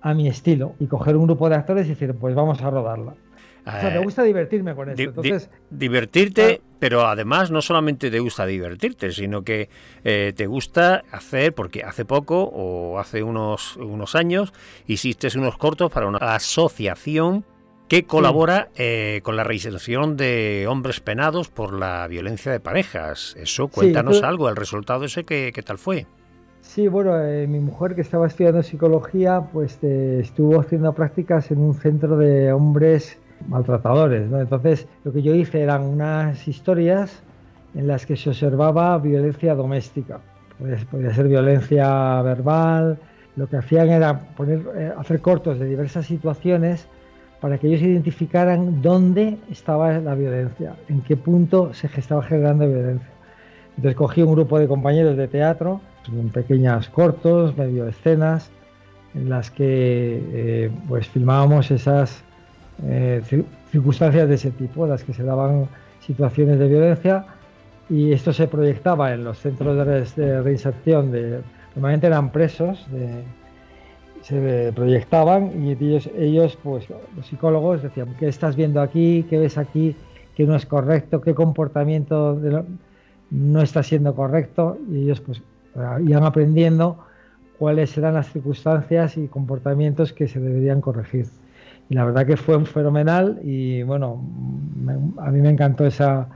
a 0.00 0.14
mi 0.14 0.28
estilo, 0.28 0.72
y 0.80 0.86
coger 0.86 1.16
un 1.16 1.26
grupo 1.26 1.48
de 1.48 1.56
actores 1.56 1.86
y 1.86 1.90
decir, 1.90 2.14
pues 2.14 2.34
vamos 2.34 2.62
a 2.62 2.70
rodarla. 2.70 3.14
O 3.66 3.80
sea, 3.80 3.90
me 3.90 3.98
gusta 3.98 4.22
divertirme 4.22 4.74
con 4.74 4.88
esto. 4.90 5.02
Entonces, 5.02 5.50
divertirte, 5.70 6.60
pero 6.78 7.06
además 7.06 7.50
no 7.50 7.60
solamente 7.62 8.10
te 8.10 8.20
gusta 8.20 8.46
divertirte, 8.46 9.10
sino 9.10 9.42
que 9.42 9.68
eh, 10.04 10.32
te 10.36 10.46
gusta 10.46 11.02
hacer, 11.10 11.52
porque 11.52 11.82
hace 11.82 12.04
poco 12.04 12.44
o 12.44 12.98
hace 13.00 13.22
unos, 13.22 13.76
unos 13.76 14.14
años 14.14 14.52
hiciste 14.86 15.28
unos 15.36 15.58
cortos 15.58 15.90
para 15.90 16.06
una 16.06 16.18
asociación 16.18 17.44
que 17.88 18.04
colabora 18.04 18.68
eh, 18.76 19.20
con 19.22 19.36
la 19.36 19.44
reinserción 19.44 20.16
de 20.16 20.66
hombres 20.68 21.00
penados 21.00 21.48
por 21.48 21.72
la 21.72 22.06
violencia 22.08 22.50
de 22.52 22.60
parejas. 22.60 23.34
Eso, 23.38 23.68
cuéntanos 23.68 24.20
tú- 24.20 24.26
algo, 24.26 24.48
el 24.48 24.56
resultado 24.56 25.04
ese, 25.04 25.24
¿qué, 25.24 25.52
qué 25.54 25.62
tal 25.62 25.78
fue? 25.78 26.06
Sí, 26.60 26.88
bueno, 26.88 27.20
eh, 27.20 27.46
mi 27.46 27.60
mujer 27.60 27.94
que 27.94 28.00
estaba 28.00 28.26
estudiando 28.26 28.62
psicología, 28.64 29.40
pues 29.52 29.78
eh, 29.82 30.18
estuvo 30.20 30.60
haciendo 30.60 30.92
prácticas 30.94 31.50
en 31.52 31.58
un 31.58 31.74
centro 31.74 32.16
de 32.16 32.52
hombres 32.52 33.18
maltratadores, 33.48 34.28
¿no? 34.28 34.40
Entonces, 34.40 34.86
lo 35.04 35.12
que 35.12 35.22
yo 35.22 35.34
hice 35.34 35.62
eran 35.62 35.82
unas 35.82 36.46
historias 36.48 37.22
en 37.74 37.86
las 37.86 38.06
que 38.06 38.16
se 38.16 38.30
observaba 38.30 38.98
violencia 38.98 39.54
doméstica. 39.54 40.20
Podía, 40.58 40.76
podía 40.90 41.14
ser 41.14 41.28
violencia 41.28 42.22
verbal. 42.22 42.98
Lo 43.36 43.48
que 43.48 43.56
hacían 43.58 43.90
era 43.90 44.18
poner, 44.36 44.62
eh, 44.76 44.92
hacer 44.96 45.20
cortos 45.20 45.58
de 45.58 45.66
diversas 45.66 46.06
situaciones 46.06 46.88
para 47.40 47.58
que 47.58 47.68
ellos 47.68 47.82
identificaran 47.82 48.80
dónde 48.80 49.36
estaba 49.50 49.92
la 49.98 50.14
violencia, 50.14 50.74
en 50.88 51.02
qué 51.02 51.16
punto 51.16 51.74
se 51.74 51.86
estaba 51.86 52.22
generando 52.22 52.66
violencia. 52.66 53.08
Entonces 53.76 53.96
cogí 53.96 54.22
un 54.22 54.32
grupo 54.32 54.58
de 54.58 54.66
compañeros 54.66 55.16
de 55.16 55.28
teatro, 55.28 55.80
en 56.08 56.30
pequeñas 56.30 56.88
cortos, 56.88 57.56
medio 57.56 57.86
escenas, 57.86 58.50
en 59.14 59.28
las 59.28 59.50
que 59.50 60.22
eh, 60.32 60.70
pues 60.88 61.08
filmábamos 61.08 61.70
esas 61.70 62.24
eh, 62.84 63.22
cir- 63.28 63.44
circunstancias 63.70 64.28
de 64.28 64.34
ese 64.34 64.50
tipo, 64.50 64.86
las 64.86 65.02
que 65.04 65.12
se 65.12 65.22
daban 65.22 65.66
situaciones 66.00 66.58
de 66.58 66.68
violencia 66.68 67.24
y 67.88 68.12
esto 68.12 68.32
se 68.32 68.48
proyectaba 68.48 69.12
en 69.14 69.24
los 69.24 69.38
centros 69.38 69.76
de, 70.16 70.42
reinserción 70.42 71.10
de 71.12 71.40
normalmente 71.74 72.06
eran 72.06 72.30
presos 72.32 72.86
de- 72.90 73.22
se 74.22 74.72
proyectaban 74.74 75.52
y 75.64 75.72
ellos, 75.72 76.10
ellos 76.16 76.58
pues 76.62 76.88
los 77.16 77.26
psicólogos 77.26 77.82
decían 77.82 78.08
qué 78.18 78.26
estás 78.28 78.56
viendo 78.56 78.80
aquí 78.80 79.24
qué 79.30 79.38
ves 79.38 79.56
aquí 79.56 79.94
que 80.34 80.44
no 80.46 80.56
es 80.56 80.66
correcto 80.66 81.20
qué 81.20 81.32
comportamiento 81.34 82.36
no 83.30 83.62
está 83.62 83.82
siendo 83.84 84.14
correcto 84.16 84.78
y 84.90 85.02
ellos 85.02 85.20
pues 85.20 85.42
iban 86.04 86.24
aprendiendo 86.24 86.98
cuáles 87.58 87.96
eran 87.98 88.14
las 88.14 88.32
circunstancias 88.32 89.16
y 89.16 89.28
comportamientos 89.28 90.12
que 90.12 90.26
se 90.26 90.40
deberían 90.40 90.80
corregir 90.80 91.26
y 91.88 91.94
la 91.94 92.04
verdad 92.04 92.26
que 92.26 92.36
fue 92.36 92.56
un 92.56 92.66
fenomenal 92.66 93.38
y 93.44 93.82
bueno 93.82 94.22
me- 94.76 94.94
a 95.22 95.30
mí 95.30 95.40
me 95.40 95.50
encantó 95.50 95.86
esa 95.86 96.28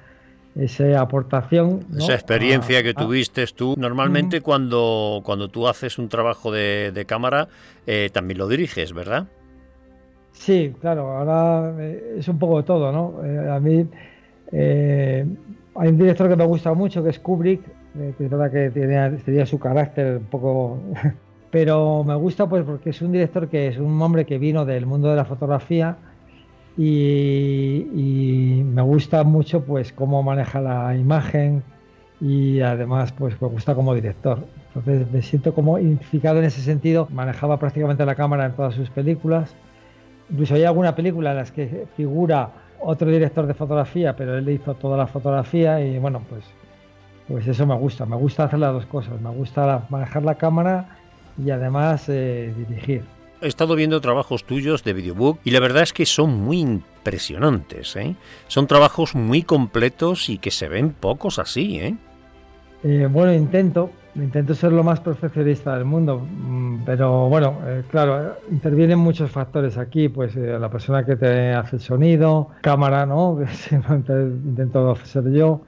esa 0.57 1.00
aportación 1.00 1.80
¿no? 1.90 1.99
Esa 1.99 2.14
experiencia 2.14 2.78
a- 2.78 2.83
que 2.83 2.90
a- 2.90 2.95
tuviste 2.95 3.45
tú. 3.54 3.75
Normalmente 3.78 4.40
cuando, 4.40 5.21
cuando 5.25 5.49
tú 5.49 5.69
haces 5.69 5.97
un 5.99 6.09
trabajo 6.09 6.50
de, 6.50 6.90
de 6.92 7.04
cámara, 7.04 7.47
eh, 7.87 8.11
también 8.12 8.38
lo 8.38 8.49
diriges, 8.49 8.92
¿verdad? 8.92 9.28
Sí, 10.33 10.73
claro, 10.80 11.16
ahora 11.16 11.73
eh, 11.80 12.16
es 12.19 12.26
un 12.28 12.38
poco 12.38 12.59
de 12.59 12.62
todo, 12.64 12.90
¿no? 12.90 13.25
Eh, 13.25 13.49
a 13.50 13.61
mí 13.61 13.87
eh, 14.52 15.25
hay 15.76 15.88
un 15.88 15.99
director 15.99 16.28
que 16.28 16.37
me 16.37 16.45
gusta 16.47 16.75
mucho, 16.75 17.02
que 17.04 17.11
es 17.11 17.19
Kubrick, 17.21 17.62
que 18.16 18.25
es 18.25 18.30
verdad 18.30 18.50
que 18.50 18.71
tiene, 18.71 19.11
tenía 19.25 19.47
su 19.47 19.59
carácter 19.59 20.16
un 20.19 20.25
poco... 20.25 20.80
Pero 21.50 22.04
me 22.04 22.14
gusta 22.14 22.49
pues 22.49 22.64
porque 22.64 22.90
es 22.90 23.02
un 23.02 23.12
director 23.12 23.49
que 23.49 23.69
es 23.69 23.78
un 23.78 24.00
hombre 24.00 24.25
que 24.25 24.38
vino 24.38 24.64
del 24.64 24.87
mundo 24.87 25.09
de 25.11 25.16
la 25.16 25.25
fotografía 25.25 25.97
y, 26.76 28.62
me 28.64 28.83
gusta 28.83 29.25
mucho 29.25 29.64
pues 29.64 29.92
cómo 29.92 30.23
maneja 30.23 30.61
la 30.61 30.97
imagen 30.97 31.62
y 32.21 32.61
además 32.61 33.12
pues 33.12 33.40
me 33.42 33.49
gusta 33.49 33.75
como 33.75 33.95
director. 33.95 34.38
Entonces 34.69 35.11
me 35.11 35.23
siento 35.23 35.52
como 35.52 35.78
identificado 35.78 36.38
en 36.38 36.45
ese 36.45 36.61
sentido. 36.61 37.09
Manejaba 37.11 37.59
prácticamente 37.59 38.07
la 38.07 38.14
cámara 38.14 38.47
en 38.47 38.52
todas 38.52 38.75
sus 38.75 38.88
películas. 38.90 39.54
Incluso 40.30 40.54
hay 40.54 40.64
alguna 40.64 40.95
película 40.95 41.33
en 41.33 41.37
las 41.38 41.50
que 41.50 41.87
figura 41.97 42.50
otro 42.78 43.11
director 43.11 43.47
de 43.47 43.54
fotografía, 43.54 44.14
pero 44.14 44.38
él 44.38 44.49
hizo 44.49 44.75
toda 44.75 44.97
la 44.97 45.07
fotografía 45.09 45.80
y 45.85 45.99
bueno, 45.99 46.23
pues, 46.28 46.45
pues 47.26 47.47
eso 47.49 47.66
me 47.66 47.75
gusta. 47.75 48.07
Me 48.07 48.16
gusta 48.16 48.45
hacer 48.45 48.61
las 48.61 48.73
dos 48.73 48.87
cosas. 48.87 49.21
Me 49.21 49.30
gusta 49.30 49.87
manejar 49.90 50.23
la 50.23 50.37
cámara 50.37 51.00
y 51.44 51.50
además 51.50 52.09
eh, 52.09 52.52
dirigir. 52.56 53.02
He 53.42 53.49
estado 53.49 53.75
viendo 53.75 54.00
trabajos 54.00 54.44
tuyos 54.44 54.85
de 54.85 54.92
videobook 54.92 55.38
y 55.44 55.50
la 55.50 55.61
verdad 55.61 55.82
es 55.82 55.92
que 55.92 56.04
son 56.04 56.30
muy 56.40 56.61
impresionantes. 56.61 57.97
¿eh? 57.97 58.14
Son 58.49 58.66
trabajos 58.66 59.14
muy 59.14 59.42
completos 59.42 60.28
y 60.28 60.38
que 60.38 60.50
se 60.50 60.68
ven 60.68 60.90
pocos 60.90 61.38
así. 61.38 61.80
¿eh? 61.80 61.97
Eh, 62.82 63.06
bueno, 63.11 63.35
intento, 63.35 63.90
intento 64.14 64.54
ser 64.54 64.73
lo 64.73 64.82
más 64.82 65.00
perfeccionista 65.00 65.75
del 65.75 65.85
mundo, 65.85 66.18
mm, 66.18 66.78
pero 66.87 67.28
bueno, 67.28 67.59
eh, 67.66 67.82
claro, 67.90 68.37
intervienen 68.50 68.99
muchos 68.99 69.30
factores 69.30 69.76
aquí, 69.76 70.09
pues 70.09 70.35
eh, 70.37 70.59
la 70.59 70.70
persona 70.70 71.04
que 71.04 71.16
te 71.16 71.52
hace 71.52 71.76
el 71.76 71.82
sonido, 71.82 72.49
cámara, 72.62 73.04
¿no? 73.04 73.38
Que 73.40 73.47
siempre 73.49 73.97
intento 73.97 74.97
ser 75.04 75.30
yo, 75.30 75.61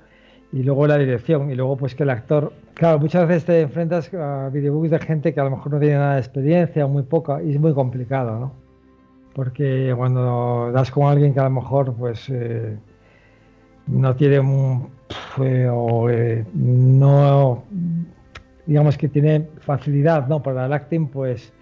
y 0.52 0.62
luego 0.62 0.86
la 0.86 0.96
dirección, 0.96 1.50
y 1.50 1.54
luego 1.54 1.76
pues 1.76 1.94
que 1.94 2.04
el 2.04 2.10
actor, 2.10 2.52
claro, 2.74 2.98
muchas 2.98 3.26
veces 3.28 3.44
te 3.44 3.60
enfrentas 3.62 4.12
a 4.14 4.48
videobooks 4.52 4.90
de 4.90 4.98
gente 4.98 5.34
que 5.34 5.40
a 5.40 5.44
lo 5.44 5.50
mejor 5.50 5.72
no 5.72 5.80
tiene 5.80 5.96
nada 5.96 6.14
de 6.14 6.20
experiencia 6.20 6.84
o 6.84 6.88
muy 6.88 7.02
poca, 7.02 7.42
y 7.42 7.52
es 7.52 7.60
muy 7.60 7.74
complicado, 7.74 8.38
¿no? 8.38 8.52
Porque 9.34 9.94
cuando 9.96 10.70
das 10.72 10.90
con 10.90 11.10
alguien 11.10 11.32
que 11.32 11.40
a 11.40 11.44
lo 11.44 11.50
mejor 11.50 11.94
pues 11.94 12.28
eh, 12.28 12.76
no 13.86 14.14
tiene 14.14 14.40
un, 14.40 14.90
eh, 15.42 15.68
o 15.70 16.08
eh, 16.10 16.44
no 16.54 17.64
digamos 18.66 18.96
que 18.96 19.08
tiene 19.08 19.48
facilidad 19.60 20.28
¿no? 20.28 20.42
para 20.42 20.66
el 20.66 20.72
acting 20.72 21.08
pues 21.08 21.52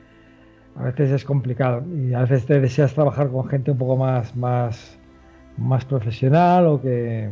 a 0.76 0.84
veces 0.84 1.10
es 1.12 1.24
complicado 1.24 1.82
y 1.96 2.12
a 2.12 2.20
veces 2.20 2.46
te 2.46 2.60
deseas 2.60 2.92
trabajar 2.92 3.30
con 3.30 3.48
gente 3.48 3.70
un 3.70 3.78
poco 3.78 3.96
más 3.96 4.36
más 4.36 4.98
más 5.56 5.84
profesional 5.84 6.66
o 6.66 6.80
que 6.80 7.30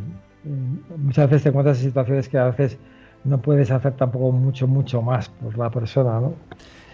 muchas 0.97 1.29
veces 1.29 1.43
te 1.43 1.49
encuentras 1.49 1.77
en 1.79 1.85
situaciones 1.85 2.29
que 2.29 2.37
a 2.37 2.45
veces 2.45 2.79
no 3.23 3.41
puedes 3.41 3.71
hacer 3.71 3.93
tampoco 3.93 4.31
mucho 4.31 4.67
mucho 4.67 5.01
más 5.01 5.29
por 5.29 5.57
la 5.57 5.69
persona 5.69 6.19
¿no? 6.19 6.33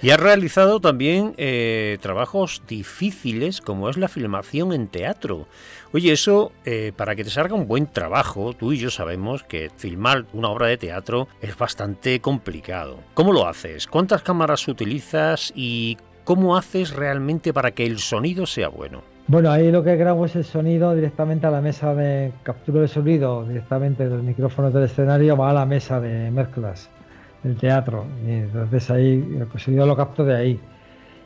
Y 0.01 0.10
has 0.12 0.20
realizado 0.20 0.79
también 0.82 1.34
eh, 1.38 1.98
trabajos 2.01 2.62
difíciles 2.67 3.62
como 3.62 3.89
es 3.89 3.98
la 3.98 4.08
filmación 4.08 4.74
en 4.74 4.88
teatro. 4.88 5.48
Oye, 5.94 6.12
eso, 6.12 6.51
eh, 6.65 6.91
para 6.96 7.15
que 7.15 7.24
te 7.24 7.29
salga 7.29 7.55
un 7.55 7.67
buen 7.67 7.88
trabajo, 7.88 8.53
tú 8.53 8.74
y 8.74 8.77
yo 8.77 8.91
sabemos 8.91 9.44
que 9.44 9.72
filmar 9.75 10.25
una 10.34 10.50
obra 10.50 10.67
de 10.67 10.77
teatro 10.77 11.27
es 11.41 11.58
bastante 11.58 12.20
complicado. 12.20 13.00
¿Cómo 13.13 13.32
lo 13.32 13.48
haces? 13.48 13.88
¿Cuántas 13.88 14.22
cámaras 14.22 14.67
utilizas? 14.67 15.53
¿Y 15.55 15.98
cómo 16.24 16.58
haces 16.58 16.94
realmente 16.94 17.53
para 17.53 17.72
que 17.72 17.86
el 17.86 18.00
sonido 18.00 18.46
sea 18.46 18.67
bueno? 18.67 19.15
Bueno, 19.27 19.50
ahí 19.50 19.72
lo 19.72 19.84
que 19.84 19.96
grabo 19.96 20.25
es 20.25 20.36
el 20.36 20.44
sonido 20.44 20.94
directamente 20.94 21.48
a 21.48 21.50
la 21.50 21.60
mesa 21.60 21.96
de 21.96 22.32
captura 22.44 22.82
de 22.82 22.88
sonido, 22.88 23.44
directamente 23.44 24.05
los 24.05 24.22
micrófonos 24.22 24.72
del 24.72 24.84
escenario 24.84 25.36
va 25.36 25.50
a 25.50 25.53
la 25.53 25.65
mesa 25.65 26.00
de 26.00 26.29
mezclas 26.29 26.91
del 27.41 27.58
teatro. 27.58 28.05
Y 28.24 28.32
entonces 28.34 28.91
ahí 28.91 29.38
el 29.39 29.60
sonido 29.60 29.88
lo 29.88 29.98
capto 29.98 30.24
de 30.24 30.36
ahí. 30.36 30.60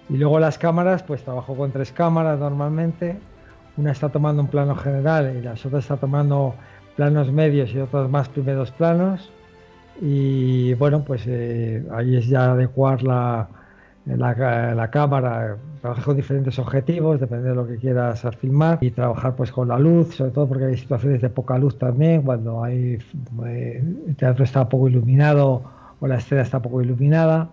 Y 0.09 0.15
luego 0.15 0.39
las 0.39 0.57
cámaras, 0.57 1.03
pues 1.03 1.23
trabajo 1.23 1.57
con 1.57 1.71
tres 1.73 1.91
cámaras 1.91 2.39
normalmente. 2.39 3.17
Una 3.75 3.91
está 3.91 4.07
tomando 4.07 4.43
un 4.43 4.47
plano 4.47 4.75
general 4.75 5.35
y 5.35 5.41
las 5.41 5.65
otras 5.65 5.83
está 5.83 5.97
tomando 5.97 6.55
planos 6.95 7.29
medios 7.33 7.73
y 7.73 7.79
otras 7.79 8.09
más 8.09 8.29
primeros 8.29 8.71
planos. 8.71 9.29
Y 10.01 10.73
bueno, 10.75 11.03
pues 11.03 11.23
eh, 11.27 11.85
ahí 11.91 12.15
es 12.15 12.29
ya 12.29 12.53
adecuar 12.53 13.03
la, 13.03 13.49
la, 14.17 14.73
la, 14.73 14.89
cámara, 14.89 15.57
trabajar 15.81 16.03
con 16.03 16.15
diferentes 16.15 16.57
objetivos, 16.59 17.19
depende 17.19 17.49
de 17.49 17.55
lo 17.55 17.67
que 17.67 17.77
quieras 17.77 18.23
filmar, 18.39 18.79
y 18.81 18.91
trabajar 18.91 19.35
pues 19.35 19.51
con 19.51 19.67
la 19.67 19.77
luz, 19.77 20.15
sobre 20.15 20.31
todo 20.31 20.47
porque 20.47 20.65
hay 20.65 20.77
situaciones 20.77 21.21
de 21.21 21.29
poca 21.29 21.57
luz 21.57 21.77
también, 21.77 22.23
cuando 22.23 22.63
hay, 22.63 22.97
eh, 23.45 23.83
el 24.07 24.15
teatro 24.15 24.43
está 24.43 24.67
poco 24.67 24.89
iluminado 24.89 25.63
o 25.99 26.07
la 26.07 26.17
escena 26.17 26.41
está 26.41 26.61
poco 26.61 26.81
iluminada 26.81 27.49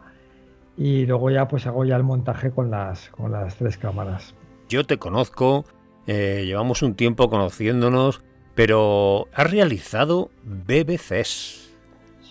y 0.76 1.06
luego 1.06 1.30
ya 1.30 1.48
pues 1.48 1.66
hago 1.66 1.84
ya 1.84 1.96
el 1.96 2.02
montaje 2.02 2.50
con 2.50 2.70
las, 2.70 3.08
con 3.10 3.32
las 3.32 3.56
tres 3.56 3.78
cámaras. 3.78 4.34
Yo 4.68 4.84
te 4.84 4.98
conozco, 4.98 5.64
eh, 6.06 6.44
llevamos 6.44 6.82
un 6.82 6.94
tiempo 6.94 7.30
conociéndonos, 7.30 8.22
pero 8.54 9.28
has 9.34 9.50
realizado 9.50 10.30
BBCs. 10.44 11.65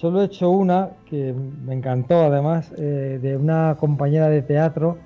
Solo 0.06 0.22
he 0.22 0.26
hecho 0.26 0.52
una 0.52 0.90
que 1.10 1.34
me 1.66 1.74
encantó 1.74 2.26
además, 2.26 2.72
eh, 2.78 3.18
de 3.20 3.36
una 3.36 3.76
compañera 3.80 4.30
de 4.30 4.44
teatro, 4.44 5.00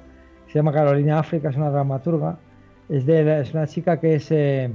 se 0.47 0.55
llama 0.55 0.73
Carolina 0.73 1.19
África, 1.19 1.51
es 1.51 1.55
una 1.55 1.69
dramaturga, 1.69 2.37
es, 2.89 3.53
una 3.53 3.65
chica 3.65 3.97
que 4.01 4.15
es, 4.15 4.29
eh, 4.29 4.65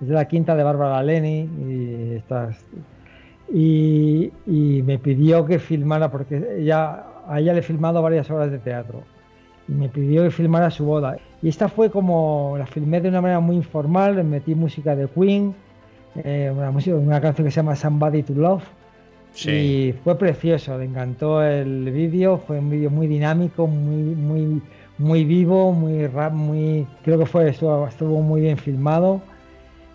es 0.00 0.06
de 0.06 0.14
la 0.14 0.28
quinta 0.28 0.54
de 0.54 0.62
Bárbara 0.62 1.02
Leni 1.02 1.50
y, 3.52 4.82
me 4.84 4.98
pidió 5.00 5.44
que 5.44 5.58
filmara 5.58 6.12
porque 6.12 6.58
ella 6.60 7.04
a 7.26 7.40
ella 7.40 7.52
le 7.52 7.58
he 7.58 7.62
filmado 7.62 8.00
varias 8.00 8.30
obras 8.30 8.52
de 8.52 8.60
teatro 8.60 9.02
me 9.66 9.88
pidió 9.88 10.22
que 10.22 10.30
filmara 10.30 10.70
su 10.70 10.84
boda. 10.84 11.16
Y 11.42 11.48
esta 11.48 11.68
fue 11.68 11.90
como, 11.90 12.54
la 12.56 12.66
filmé 12.66 13.00
de 13.00 13.08
una 13.08 13.20
manera 13.20 13.40
muy 13.40 13.56
informal, 13.56 14.22
metí 14.22 14.54
música 14.54 14.94
de 14.94 15.08
Queen, 15.08 15.56
eh, 16.22 16.52
una 16.54 17.20
canción 17.20 17.46
que 17.46 17.50
se 17.50 17.56
llama 17.56 17.74
Somebody 17.74 18.22
to 18.22 18.34
Love. 18.34 18.62
Y 19.44 19.94
fue 20.02 20.16
precioso, 20.16 20.78
le 20.78 20.86
encantó 20.86 21.42
el 21.42 21.90
vídeo, 21.90 22.38
fue 22.38 22.58
un 22.58 22.70
vídeo 22.70 22.90
muy 22.90 23.06
dinámico, 23.06 23.66
muy, 23.66 24.14
muy, 24.14 24.62
muy 24.98 25.24
vivo, 25.24 25.72
muy 25.72 26.06
rap, 26.06 26.32
muy, 26.32 26.86
creo 27.04 27.18
que 27.18 27.26
fue, 27.26 27.50
estuvo, 27.50 27.86
estuvo 27.86 28.22
muy 28.22 28.40
bien 28.40 28.56
filmado. 28.56 29.20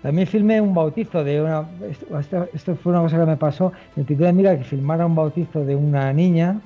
También 0.03 0.27
filmé 0.27 0.61
un 0.61 0.73
bautizo 0.73 1.23
de 1.23 1.41
una, 1.41 1.67
esto, 1.89 2.47
esto, 2.53 2.75
fue 2.75 2.91
una 2.91 3.01
cosa 3.01 3.19
que 3.19 3.25
me 3.25 3.37
pasó, 3.37 3.71
me 3.95 4.03
pidió 4.03 4.27
amiga 4.27 4.57
que 4.57 4.63
filmara 4.63 5.05
un 5.05 5.15
bautizo 5.15 5.63
de 5.63 5.75
una 5.75 6.11
niña, 6.13 6.59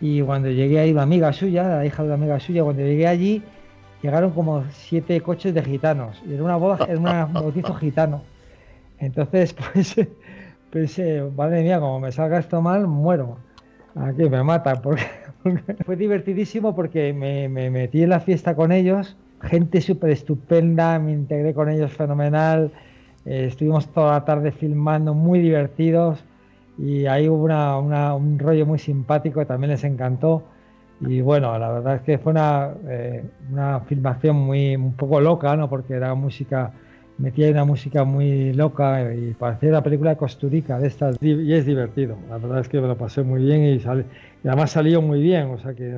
y 0.00 0.20
cuando 0.20 0.50
llegué 0.50 0.80
ahí, 0.80 0.92
una 0.92 1.02
amiga 1.02 1.32
suya, 1.32 1.62
la 1.62 1.86
hija 1.86 2.02
de 2.02 2.08
una 2.08 2.16
amiga 2.16 2.40
suya, 2.40 2.64
cuando 2.64 2.82
llegué 2.82 3.06
allí, 3.06 3.42
llegaron 4.02 4.32
como 4.32 4.64
siete 4.72 5.20
coches 5.20 5.54
de 5.54 5.62
gitanos. 5.62 6.20
Y 6.28 6.34
era 6.34 6.42
una 6.42 6.56
boda, 6.56 6.84
era 6.88 6.98
un 6.98 7.04
bautizo 7.32 7.72
gitano. 7.74 8.22
Entonces, 8.98 9.54
pues, 9.54 9.94
pensé, 10.72 11.22
madre 11.36 11.62
mía, 11.62 11.78
como 11.78 12.00
me 12.00 12.10
salga 12.10 12.38
esto 12.38 12.60
mal, 12.60 12.86
muero. 12.86 13.36
Aquí 13.94 14.28
me 14.28 14.42
matan. 14.42 14.80
Porque, 14.82 15.02
fue 15.84 15.96
divertidísimo 15.96 16.74
porque 16.74 17.12
me, 17.12 17.48
me, 17.48 17.70
metí 17.70 18.02
en 18.02 18.08
la 18.08 18.20
fiesta 18.20 18.56
con 18.56 18.72
ellos. 18.72 19.16
Gente 19.42 19.80
súper 19.80 20.10
estupenda, 20.10 20.98
me 20.98 21.12
integré 21.12 21.52
con 21.52 21.68
ellos 21.68 21.92
fenomenal. 21.92 22.72
Eh, 23.26 23.46
estuvimos 23.48 23.88
toda 23.92 24.12
la 24.12 24.24
tarde 24.24 24.50
filmando, 24.50 25.14
muy 25.14 25.40
divertidos 25.40 26.24
y 26.78 27.06
ahí 27.06 27.28
hubo 27.28 27.44
un 28.16 28.38
rollo 28.38 28.66
muy 28.66 28.78
simpático 28.78 29.40
que 29.40 29.46
también 29.46 29.70
les 29.70 29.84
encantó. 29.84 30.42
Y 31.00 31.20
bueno, 31.20 31.58
la 31.58 31.70
verdad 31.70 31.96
es 31.96 32.02
que 32.02 32.18
fue 32.18 32.32
una, 32.32 32.70
eh, 32.88 33.24
una 33.50 33.80
filmación 33.80 34.36
muy 34.36 34.76
un 34.76 34.94
poco 34.94 35.20
loca, 35.20 35.56
¿no? 35.56 35.68
Porque 35.68 35.94
era 35.94 36.14
música, 36.14 36.72
metía 37.18 37.50
una 37.50 37.64
música 37.64 38.04
muy 38.04 38.52
loca 38.52 39.12
y 39.14 39.34
parecía 39.34 39.70
una 39.70 39.82
película 39.82 40.10
de 40.10 40.16
Costurica 40.16 40.78
de 40.78 40.88
estas 40.88 41.16
y 41.20 41.52
es 41.52 41.66
divertido. 41.66 42.16
La 42.28 42.38
verdad 42.38 42.60
es 42.60 42.68
que 42.68 42.80
me 42.80 42.88
lo 42.88 42.96
pasé 42.96 43.22
muy 43.22 43.42
bien 43.42 43.64
y, 43.64 43.80
sale, 43.80 44.04
y 44.42 44.48
además 44.48 44.70
salió 44.70 45.02
muy 45.02 45.20
bien, 45.20 45.50
o 45.50 45.58
sea 45.58 45.74
que. 45.74 45.96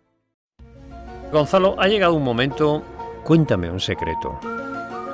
Gonzalo, 1.33 1.77
ha 1.79 1.89
llegado 1.89 2.15
un 2.15 2.25
momento. 2.25 2.83
Cuéntame 3.25 3.71
un 3.71 3.81
secreto. 3.81 4.39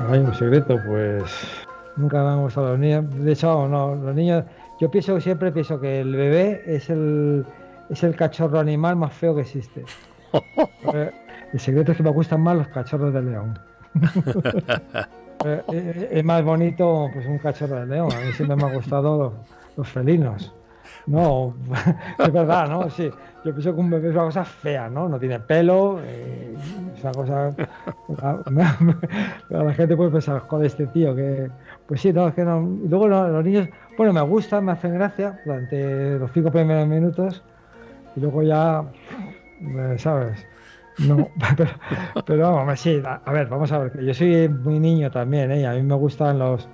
Hay 0.08 0.18
un 0.18 0.34
secreto, 0.34 0.76
pues 0.86 1.22
nunca 1.96 2.22
me 2.22 2.30
han 2.30 2.42
gustado 2.42 2.70
los 2.70 2.78
niños. 2.78 3.04
De 3.24 3.32
hecho, 3.32 3.68
no, 3.68 3.94
los 3.94 4.14
niños 4.14 4.44
yo 4.80 4.90
pienso 4.90 5.20
siempre 5.20 5.52
pienso 5.52 5.78
que 5.78 6.00
el 6.00 6.16
bebé 6.16 6.62
es 6.66 6.88
el, 6.88 7.44
es 7.90 8.02
el 8.02 8.16
cachorro 8.16 8.58
animal 8.58 8.96
más 8.96 9.12
feo 9.12 9.34
que 9.34 9.42
existe. 9.42 9.84
Eh, 10.94 11.12
el 11.52 11.60
secreto 11.60 11.92
es 11.92 11.98
que 11.98 12.02
me 12.02 12.10
gustan 12.10 12.40
más 12.40 12.56
los 12.56 12.68
cachorros 12.68 13.12
de 13.12 13.22
león. 13.22 13.58
Eh, 15.44 15.62
eh, 15.72 16.08
es 16.12 16.24
más 16.24 16.44
bonito 16.44 17.08
pues 17.12 17.26
un 17.26 17.38
cachorro 17.38 17.80
de 17.80 17.86
león. 17.86 18.10
A 18.12 18.20
mí 18.20 18.32
siempre 18.32 18.56
me 18.56 18.64
han 18.64 18.74
gustado 18.74 19.34
los, 19.76 19.88
felinos. 19.88 20.52
No, 21.06 21.54
es 22.18 22.32
verdad, 22.32 22.68
¿no? 22.68 22.90
Sí, 22.90 23.10
yo 23.44 23.52
pienso 23.52 23.74
que 23.74 23.80
un 23.80 23.90
bebé 23.90 24.10
es 24.10 24.14
una 24.14 24.24
cosa 24.24 24.44
fea, 24.44 24.88
¿no? 24.90 25.08
No 25.08 25.18
tiene 25.18 25.40
pelo, 25.40 26.00
es 26.00 27.02
una 27.02 27.12
cosa... 27.12 27.54
la 29.48 29.74
gente 29.74 29.96
puede 29.96 30.10
pensar, 30.10 30.40
joder, 30.40 30.66
este 30.66 30.86
tío, 30.88 31.14
que... 31.14 31.50
Pues 31.86 32.02
sí, 32.02 32.12
no, 32.12 32.28
es 32.28 32.34
que 32.34 32.44
no... 32.44 32.60
Y 32.84 32.88
luego 32.88 33.08
los 33.08 33.44
niños, 33.44 33.68
bueno, 33.96 34.12
me 34.12 34.20
gustan, 34.22 34.66
me 34.66 34.72
hacen 34.72 34.94
gracia 34.94 35.40
durante 35.44 36.18
los 36.18 36.30
cinco 36.32 36.50
primeros 36.50 36.86
minutos 36.86 37.42
y 38.14 38.20
luego 38.20 38.42
ya, 38.42 38.84
eh, 39.60 39.96
¿sabes? 39.98 40.46
No, 41.00 41.28
pero, 42.26 42.52
vamos, 42.52 42.80
sí, 42.80 43.00
a, 43.04 43.32
ver, 43.32 43.48
vamos 43.48 43.72
a 43.72 43.78
ver, 43.78 44.04
yo 44.04 44.12
soy 44.12 44.48
muy 44.48 44.78
niño 44.78 45.10
también, 45.10 45.50
¿eh? 45.50 45.66
A 45.66 45.72
mí 45.72 45.82
me 45.82 45.94
gustan 45.94 46.38
los, 46.38 46.68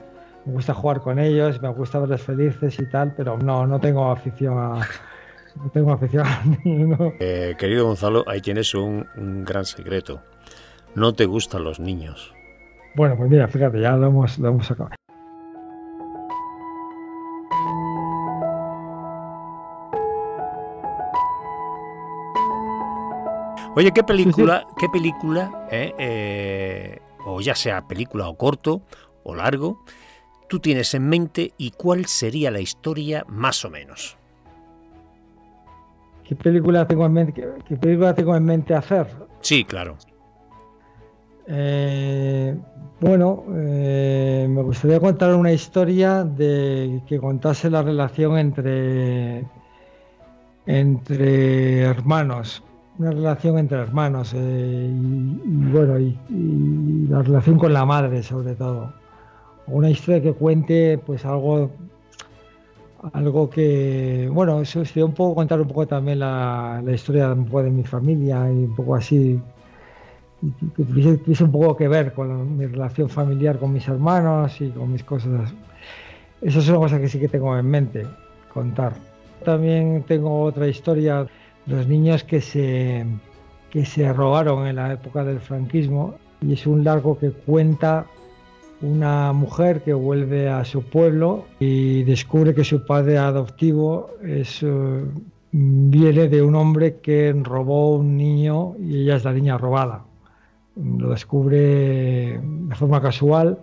me 0.45 0.53
gusta 0.53 0.75
jugar 0.75 1.01
con 1.01 1.19
ellos, 1.19 1.63
me 1.63 1.69
gusta 1.69 2.01
verlos 2.01 2.23
felices 2.23 2.79
y 2.79 2.87
tal, 2.91 3.15
pero 3.17 3.39
no, 3.39 3.67
no 3.67 3.79
tengo 3.79 4.11
afición 4.11 4.59
a, 4.59 4.87
no 5.57 5.71
tengo 5.73 5.93
afición 5.93 6.27
a 6.27 6.43
no. 6.65 7.13
eh, 7.21 7.55
querido 7.59 7.87
Gonzalo, 7.87 8.25
ahí 8.27 8.41
tienes 8.41 8.75
un, 8.75 9.07
un, 9.17 9.45
gran 9.45 9.65
secreto. 9.65 10.21
No 10.95 11.13
te 11.13 11.27
gustan 11.27 11.63
los 11.63 11.79
niños. 11.79 12.33
Bueno, 12.95 13.17
pues 13.17 13.31
mira, 13.31 13.47
fíjate, 13.47 13.81
ya 13.81 13.93
lo 13.97 14.07
hemos, 14.07 14.39
lo 14.39 14.49
hemos 14.49 14.67
sacado. 14.67 14.91
Oye, 23.79 23.93
¿qué 23.93 24.03
película, 24.03 24.67
qué 24.79 24.89
película, 24.89 25.69
eh, 25.71 25.93
eh, 25.99 26.99
o 27.27 27.43
ya 27.43 27.55
sea 27.55 27.87
película 27.87 28.27
o 28.27 28.35
corto 28.35 28.81
o 29.23 29.35
largo, 29.35 29.85
tú 30.49 30.61
tienes 30.61 30.95
en 30.95 31.07
mente 31.07 31.53
y 31.59 31.73
cuál 31.73 32.07
sería 32.07 32.51
la 32.51 32.61
historia 32.61 33.27
más 33.29 33.67
o 33.67 33.71
menos? 33.71 34.17
¿Qué 36.25 36.35
película 36.35 36.87
tengo 36.87 37.05
en 37.05 37.13
mente, 37.13 37.47
qué, 37.69 37.77
película 37.77 38.15
tengo 38.15 38.35
en 38.35 38.47
mente 38.47 38.75
hacer? 38.75 39.09
Sí, 39.43 39.63
claro. 39.63 39.99
Eh, 41.47 42.57
bueno, 42.99 43.45
me 43.47 44.63
gustaría 44.63 45.01
contar 45.01 45.35
una 45.35 45.53
historia 45.53 46.25
de 46.25 47.03
que 47.07 47.19
contase 47.19 47.69
la 47.69 47.83
relación 47.83 48.39
entre 48.39 49.45
entre 50.65 51.83
hermanos, 51.83 52.63
una 52.99 53.11
relación 53.11 53.59
entre 53.59 53.79
hermanos 53.79 54.33
eh, 54.35 54.91
y, 54.91 55.71
bueno 55.71 55.99
y, 55.99 56.17
la 57.09 57.23
relación 57.23 57.59
con 57.59 57.73
la 57.73 57.85
madre 57.85 58.23
sobre 58.23 58.55
todo. 58.55 58.93
Una 59.67 59.91
historia 59.91 60.23
que 60.23 60.33
cuente 60.33 60.99
pues 61.05 61.25
algo 61.25 61.71
algo 63.13 63.51
que 63.51 64.29
bueno 64.33 64.61
eso 64.61 64.85
sería 64.85 65.05
un 65.05 65.13
poco 65.13 65.35
contar 65.35 65.61
un 65.61 65.69
poco 65.69 65.87
también 65.87 66.21
la, 66.21 66.83
historia 66.93 67.33
un 67.33 67.45
poco 67.45 67.63
de 67.63 67.71
mi 67.71 67.85
familia 67.85 68.51
y 68.51 68.65
un 68.65 68.75
poco 68.75 68.97
así 68.97 69.41
que 70.77 70.85
tuviese, 70.85 71.45
un 71.45 71.53
poco 71.53 71.77
que 71.77 71.89
ver 71.89 72.13
con 72.13 72.57
mi 72.57 72.67
relación 72.67 73.09
familiar 73.09 73.59
con 73.59 73.73
mis 73.73 73.87
hermanos 73.89 74.61
y 74.61 74.69
con 74.71 74.93
mis 74.93 75.03
cosas. 75.03 75.53
Eso 76.41 76.59
es 76.61 76.69
una 76.69 76.79
cosa 76.79 77.01
que 77.01 77.09
sí 77.09 77.19
que 77.19 77.29
tengo 77.29 77.57
en 77.57 77.67
mente 77.67 78.07
contar. 78.53 78.93
También 79.45 80.05
tengo 80.07 80.43
otra 80.43 80.69
historia 80.69 81.27
los 81.67 81.87
niños 81.87 82.25
que 82.25 82.41
se, 82.41 83.05
que 83.71 83.85
se 83.85 84.13
robaron 84.13 84.67
en 84.67 84.77
la 84.77 84.93
época 84.93 85.25
del 85.25 85.41
franquismo 85.41 86.15
y 86.41 86.53
es 86.53 86.67
un 86.67 86.85
largo 86.85 87.19
que 87.19 87.31
cuenta 87.31 88.07
una 88.83 89.33
mujer 89.33 89.83
que 89.83 89.95
vuelve 89.95 90.49
a 90.49 90.65
su 90.65 90.83
pueblo 90.83 91.47
y 91.59 92.03
descubre 92.03 92.55
que 92.55 92.65
su 92.65 92.85
padre 92.85 93.19
adoptivo 93.19 94.11
es, 94.23 94.63
eh, 94.63 95.05
viene 95.53 96.29
de 96.29 96.43
un 96.43 96.55
hombre 96.55 96.97
que 97.01 97.35
robó 97.43 97.97
un 97.97 98.17
niño 98.17 98.75
y 98.79 99.03
ella 99.03 99.17
es 99.17 99.25
la 99.25 99.33
niña 99.33 99.57
robada. 99.57 100.05
Lo 100.77 101.09
descubre 101.09 102.39
de 102.39 102.75
forma 102.75 103.01
casual 103.01 103.59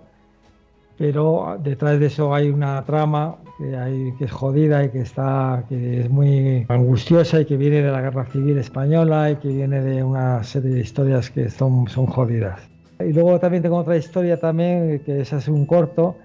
pero 1.03 1.59
detrás 1.61 1.99
de 1.99 2.05
eso 2.05 2.33
hay 2.33 2.49
una 2.49 2.81
trama 2.85 3.35
que, 3.57 3.75
hay, 3.75 4.13
que 4.17 4.23
es 4.23 4.31
jodida 4.31 4.85
y 4.85 4.89
que, 4.89 5.01
está, 5.01 5.65
que 5.67 5.99
es 5.99 6.09
muy 6.09 6.65
angustiosa 6.69 7.41
y 7.41 7.45
que 7.45 7.57
viene 7.57 7.81
de 7.81 7.91
la 7.91 7.99
guerra 7.99 8.25
civil 8.27 8.57
española 8.57 9.29
y 9.29 9.35
que 9.35 9.49
viene 9.49 9.81
de 9.81 10.01
una 10.01 10.41
serie 10.45 10.71
de 10.71 10.79
historias 10.79 11.29
que 11.29 11.49
son, 11.49 11.89
son 11.89 12.05
jodidas. 12.05 12.61
Y 13.01 13.11
luego 13.11 13.37
también 13.37 13.61
tengo 13.63 13.79
otra 13.79 13.97
historia 13.97 14.39
también, 14.39 15.01
que 15.05 15.19
es 15.19 15.33
hace 15.33 15.51
un 15.51 15.65
corto, 15.65 16.15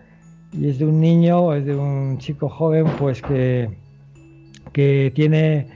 y 0.52 0.68
es 0.68 0.78
de 0.78 0.84
un 0.84 1.00
niño, 1.00 1.52
es 1.54 1.66
de 1.66 1.74
un 1.74 2.18
chico 2.18 2.48
joven, 2.48 2.86
pues 3.00 3.20
que, 3.20 3.68
que 4.72 5.10
tiene, 5.12 5.66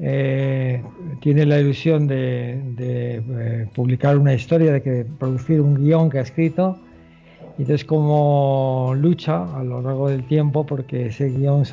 eh, 0.00 0.82
tiene 1.22 1.46
la 1.46 1.60
ilusión 1.60 2.06
de, 2.06 2.60
eh, 2.78 3.66
publicar 3.74 4.18
una 4.18 4.34
historia, 4.34 4.70
de 4.70 4.82
que 4.82 5.06
producir 5.18 5.62
un 5.62 5.76
guion 5.76 6.10
que 6.10 6.18
ha 6.18 6.22
escrito, 6.22 6.78
y 7.58 7.62
entonces 7.62 7.84
como 7.84 8.92
lucha 8.96 9.44
a 9.56 9.62
lo 9.62 9.82
largo 9.82 10.08
del 10.08 10.24
tiempo 10.26 10.64
porque 10.64 11.06
ese 11.06 11.28
guion 11.28 11.64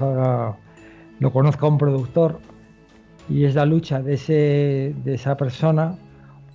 lo 1.19 1.33
conozca 1.33 1.65
un 1.65 1.77
productor, 1.77 2.39
y 3.29 3.43
es 3.43 3.55
la 3.55 3.65
lucha 3.65 4.01
de, 4.01 4.13
ese, 4.13 4.95
de 5.03 5.13
esa 5.15 5.35
persona 5.35 5.95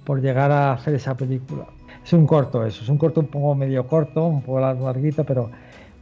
por 0.04 0.22
llegar 0.22 0.50
a 0.50 0.72
hacer 0.72 0.94
esa 0.94 1.14
película. 1.14 1.66
Es 2.02 2.12
un 2.12 2.26
corto 2.26 2.64
eso, 2.64 2.82
es 2.82 2.88
un 2.88 2.98
corto 2.98 3.20
un 3.20 3.26
poco 3.26 3.54
medio 3.54 3.86
corto, 3.86 4.26
un 4.26 4.42
poco 4.42 4.60
larguito, 4.60 5.24
pero 5.24 5.50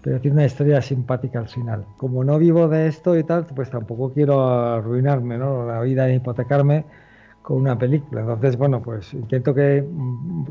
pero 0.02 0.20
tiene 0.20 0.36
una 0.36 0.46
historia 0.46 0.80
simpática 0.80 1.40
al 1.40 1.48
final. 1.48 1.84
Como 1.96 2.24
no 2.24 2.38
vivo 2.38 2.68
de 2.68 2.86
esto 2.88 3.16
y 3.18 3.24
tal, 3.24 3.46
pues 3.54 3.70
tampoco 3.70 4.12
quiero 4.12 4.48
arruinarme 4.48 5.36
¿no? 5.36 5.66
la 5.66 5.80
vida 5.82 6.06
ni 6.06 6.14
hipotecarme 6.14 6.84
con 7.42 7.58
una 7.58 7.78
película. 7.78 8.22
Entonces, 8.22 8.56
bueno, 8.56 8.80
pues 8.80 9.12
intento 9.12 9.54
que, 9.54 9.84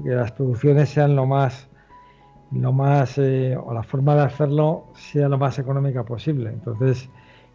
las 0.05 0.31
producciones 0.33 0.89
sean 0.89 1.15
lo 1.15 1.25
más, 1.25 1.67
lo 2.51 2.73
más, 2.73 3.17
eh, 3.17 3.55
o 3.57 3.73
la 3.73 3.83
forma 3.83 4.15
de 4.15 4.21
hacerlo 4.21 4.85
sea 4.95 5.29
lo 5.29 5.37
más 5.37 5.59
económica 5.59 6.03
posible. 6.03 6.49
Entonces, 6.49 7.09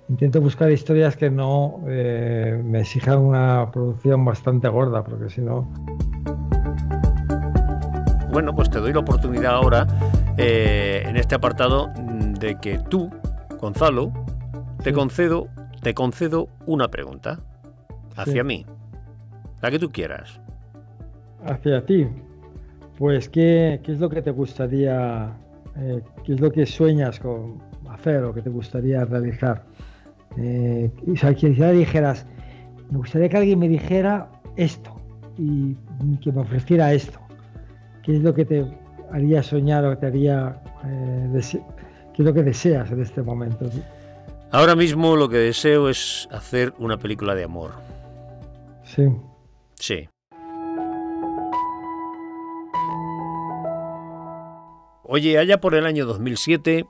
intento 0.09 0.41
buscar 0.41 0.71
historias 0.71 1.17
que 1.17 1.31
no 1.31 1.81
eh, 1.89 2.61
me 2.65 2.81
exijan 2.81 3.19
una 3.19 3.71
producción 3.73 4.25
bastante 4.25 4.69
gorda, 4.69 5.03
porque 5.03 5.31
si 5.31 5.41
no... 5.41 5.69
Bueno, 8.31 8.55
pues 8.55 8.69
te 8.69 8.81
doy 8.81 8.93
la 8.93 9.01
oportunidad 9.01 9.55
ahora 9.55 9.87
eh, 10.37 11.05
en 11.07 11.17
este 11.17 11.37
apartado 11.37 11.91
de 12.41 12.59
que 12.61 12.79
tú, 12.79 13.11
Gonzalo, 13.61 14.13
te 14.83 14.93
concedo, 14.93 15.49
te 15.83 15.95
concedo 15.95 16.49
una 16.67 16.89
pregunta 16.89 17.39
hacia 18.17 18.43
mí, 18.43 18.67
la 19.63 19.71
que 19.71 19.79
tú 19.79 19.91
quieras. 19.91 20.41
Hacia 21.47 21.85
ti. 21.87 22.09
Pues, 22.99 23.29
¿qué, 23.29 23.81
es 23.85 23.99
lo 23.99 24.09
que 24.09 24.23
te 24.23 24.31
gustaría, 24.31 25.33
eh, 25.77 26.01
qué 26.25 26.35
es 26.35 26.41
lo 26.41 26.53
que 26.53 26.65
sueñas 26.65 27.19
con 27.19 27.61
hacer 27.91 28.23
o 28.25 28.33
que 28.33 28.43
te 28.43 28.51
gustaría 28.51 29.05
realizar? 29.05 29.65
Eh, 30.37 30.91
o 31.13 31.17
sea, 31.17 31.37
si 31.37 31.49
dijeras, 31.49 32.27
me 32.91 32.99
gustaría 32.99 33.29
que 33.29 33.37
alguien 33.37 33.59
me 33.59 33.69
dijera 33.69 34.31
esto 34.57 34.95
y 35.37 35.75
que 36.23 36.33
me 36.33 36.43
ofreciera 36.43 36.93
esto. 36.93 37.19
¿Qué 38.03 38.17
es 38.17 38.23
lo 38.23 38.35
que 38.35 38.45
te 38.45 38.65
haría 39.13 39.43
soñar 39.43 39.85
o 39.85 39.97
te 39.99 40.07
haría... 40.07 40.61
Eh, 40.85 41.41
¿Qué 42.15 42.23
es 42.23 42.27
lo 42.27 42.33
que 42.33 42.45
deseas 42.45 42.93
en 42.93 43.03
este 43.03 43.23
momento? 43.23 43.69
Ahora 44.53 44.77
mismo 44.77 45.17
lo 45.17 45.29
que 45.29 45.39
deseo 45.39 45.89
es 45.89 46.29
hacer 46.31 46.73
una 46.79 46.97
película 46.97 47.35
de 47.35 47.43
amor. 47.43 47.73
Sí. 48.85 49.09
Sí. 49.75 50.09
Oye, 55.15 55.39
allá 55.39 55.61
por 55.61 55.77
el 55.77 55.87
año 55.87 56.07
2007 56.07 56.87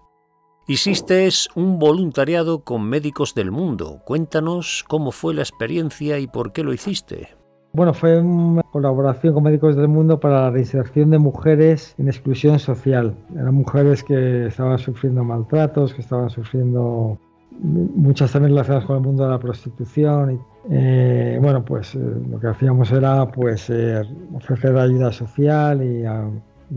hiciste 0.67 1.29
un 1.57 1.79
voluntariado 1.79 2.65
con 2.65 2.89
médicos 2.89 3.35
del 3.35 3.51
mundo. 3.51 4.01
Cuéntanos 4.07 4.83
cómo 4.89 5.13
fue 5.13 5.35
la 5.35 5.43
experiencia 5.43 6.19
y 6.19 6.27
por 6.27 6.55
qué 6.55 6.63
lo 6.65 6.73
hiciste. 6.73 7.29
Bueno, 7.75 7.93
fue 7.93 8.19
una 8.19 8.63
colaboración 8.63 9.35
con 9.35 9.43
Médicos 9.43 9.77
del 9.77 9.89
Mundo 9.89 10.21
para 10.21 10.45
la 10.45 10.51
reinserción 10.53 11.11
de 11.11 11.19
mujeres 11.19 11.95
en 11.99 12.09
exclusión 12.09 12.59
social. 12.59 13.15
Eran 13.35 13.57
mujeres 13.57 14.03
que 14.03 14.47
estaban 14.47 14.79
sufriendo 14.79 15.23
maltratos, 15.23 15.93
que 15.93 16.01
estaban 16.01 16.31
sufriendo 16.31 17.19
muchas 17.51 18.33
también 18.33 18.53
relacionadas 18.53 18.87
con 18.87 18.97
el 18.97 19.03
mundo 19.03 19.25
de 19.25 19.31
la 19.33 19.39
prostitución. 19.39 20.31
Y, 20.31 20.41
eh, 20.71 21.39
bueno, 21.43 21.63
pues 21.63 21.95
eh, 21.95 21.99
lo 22.31 22.41
que 22.41 22.47
hacíamos 22.47 22.91
era 22.91 23.31
pues 23.31 23.69
eh, 23.69 24.01
ofrecer 24.35 24.79
ayuda 24.79 25.13
social 25.13 25.83
y, 25.85 26.07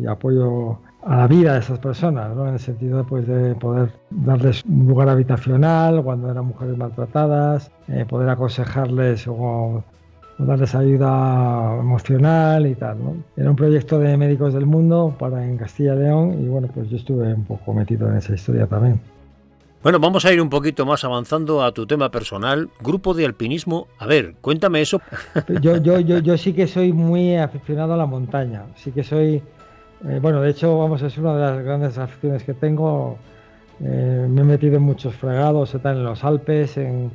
apoyo 0.05 0.79
a 1.07 1.15
la 1.15 1.27
vida 1.27 1.53
de 1.53 1.59
esas 1.59 1.79
personas, 1.79 2.35
¿no? 2.35 2.47
en 2.47 2.55
el 2.55 2.59
sentido 2.59 3.05
pues, 3.05 3.25
de 3.25 3.55
poder 3.55 3.91
darles 4.09 4.63
un 4.65 4.87
lugar 4.87 5.07
habitacional 5.07 6.03
cuando 6.03 6.29
eran 6.29 6.45
mujeres 6.45 6.77
maltratadas, 6.77 7.71
poder 8.09 8.29
aconsejarles 8.29 9.25
o 9.27 9.83
darles 10.37 10.75
ayuda 10.75 11.77
emocional 11.79 12.67
y 12.67 12.75
tal. 12.75 12.97
¿no? 13.01 13.15
Era 13.37 13.49
un 13.49 13.55
proyecto 13.55 13.99
de 13.99 14.17
médicos 14.17 14.53
del 14.53 14.65
mundo 14.65 15.15
para 15.17 15.45
en 15.45 15.57
Castilla 15.57 15.95
y 15.95 15.99
León 15.99 16.43
y 16.43 16.47
bueno, 16.47 16.67
pues 16.73 16.89
yo 16.89 16.97
estuve 16.97 17.33
un 17.33 17.45
poco 17.45 17.73
metido 17.73 18.09
en 18.09 18.17
esa 18.17 18.33
historia 18.33 18.67
también. 18.67 18.99
Bueno, 19.83 19.99
vamos 19.99 20.25
a 20.25 20.33
ir 20.33 20.41
un 20.41 20.49
poquito 20.49 20.85
más 20.85 21.05
avanzando 21.05 21.63
a 21.63 21.71
tu 21.71 21.85
tema 21.87 22.09
personal, 22.09 22.69
grupo 22.81 23.13
de 23.13 23.25
alpinismo. 23.25 23.87
A 23.99 24.05
ver, 24.07 24.33
cuéntame 24.41 24.81
eso. 24.81 24.99
Yo, 25.61 25.77
yo, 25.77 25.99
yo, 25.99 26.19
yo 26.19 26.37
sí 26.37 26.51
que 26.51 26.67
soy 26.67 26.91
muy 26.91 27.37
aficionado 27.37 27.93
a 27.93 27.97
la 27.97 28.05
montaña, 28.05 28.63
sí 28.75 28.91
que 28.91 29.03
soy, 29.03 29.41
eh, 30.05 30.19
bueno, 30.21 30.41
de 30.41 30.51
hecho, 30.51 30.77
vamos, 30.77 31.01
es 31.01 31.17
una 31.17 31.33
de 31.35 31.41
las 31.41 31.63
grandes 31.63 31.97
aficiones 31.97 32.43
que 32.43 32.53
tengo. 32.53 33.17
Eh, 33.79 34.27
me 34.29 34.41
he 34.41 34.43
metido 34.43 34.77
en 34.77 34.83
muchos 34.83 35.15
fregados, 35.15 35.75
en 35.75 36.03
los 36.03 36.23
Alpes, 36.23 36.77
en, 36.77 37.11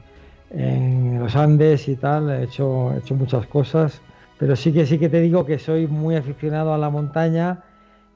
en 0.51 1.19
los 1.19 1.35
Andes 1.35 1.89
y 1.89 1.97
tal, 1.97 2.31
he 2.31 2.45
hecho, 2.45 2.93
he 2.93 2.99
hecho 2.99 3.15
muchas 3.15 3.47
cosas, 3.47 4.01
pero 4.39 4.55
sí 4.55 4.73
que 4.73 4.87
sí 4.87 4.99
que 4.99 5.09
te 5.09 5.21
digo 5.21 5.45
que 5.45 5.59
soy 5.59 5.87
muy 5.87 6.15
aficionado 6.17 6.75
a 6.75 6.79
la 6.79 6.91
montaña 6.91 7.65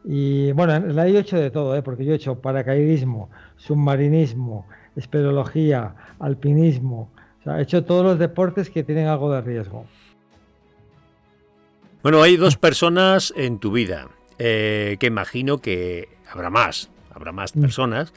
y 0.05 0.53
bueno, 0.53 0.79
la 0.79 1.09
he 1.09 1.19
hecho 1.19 1.37
de 1.37 1.51
todo, 1.51 1.75
¿eh? 1.75 1.83
porque 1.83 2.05
yo 2.05 2.13
he 2.13 2.17
hecho 2.17 2.37
paracaidismo, 2.37 3.29
submarinismo, 3.57 4.67
espeleología, 4.95 5.95
alpinismo, 6.21 7.11
he 7.45 7.63
hecho 7.63 7.85
todos 7.85 8.05
los 8.05 8.19
deportes 8.19 8.71
que 8.71 8.85
tienen 8.85 9.09
algo 9.09 9.33
de 9.33 9.41
riesgo. 9.41 9.87
Bueno, 12.03 12.23
hay 12.23 12.37
dos 12.37 12.57
personas 12.57 13.35
en 13.37 13.59
tu 13.59 13.73
vida, 13.73 14.09
eh, 14.39 14.97
que 15.01 15.07
imagino 15.07 15.59
que 15.59 16.09
habrá 16.31 16.51
más, 16.51 16.91
habrá 17.11 17.33
más 17.33 17.57
mm. 17.57 17.61
personas 17.61 18.13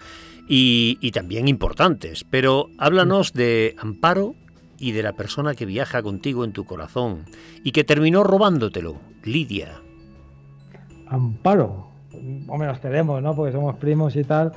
y, 0.50 1.12
también 1.12 1.48
importantes. 1.48 2.26
Pero 2.30 2.70
háblanos 2.78 3.34
de 3.34 3.76
Amparo 3.78 4.36
y 4.78 4.92
de 4.92 5.04
la 5.04 5.14
persona 5.14 5.54
que 5.54 5.66
viaja 5.66 6.02
contigo 6.02 6.44
en 6.44 6.52
tu 6.52 6.66
corazón 6.66 7.26
y 7.64 7.72
que 7.72 7.84
terminó 7.84 8.24
robándotelo, 8.24 8.96
Lidia. 9.24 9.82
Amparo, 11.08 11.88
hombre, 12.48 12.68
nos 12.68 12.82
tenemos, 12.82 13.22
¿no? 13.22 13.36
Porque 13.36 13.52
somos 13.52 13.76
primos 13.76 14.16
y 14.16 14.24
tal. 14.24 14.52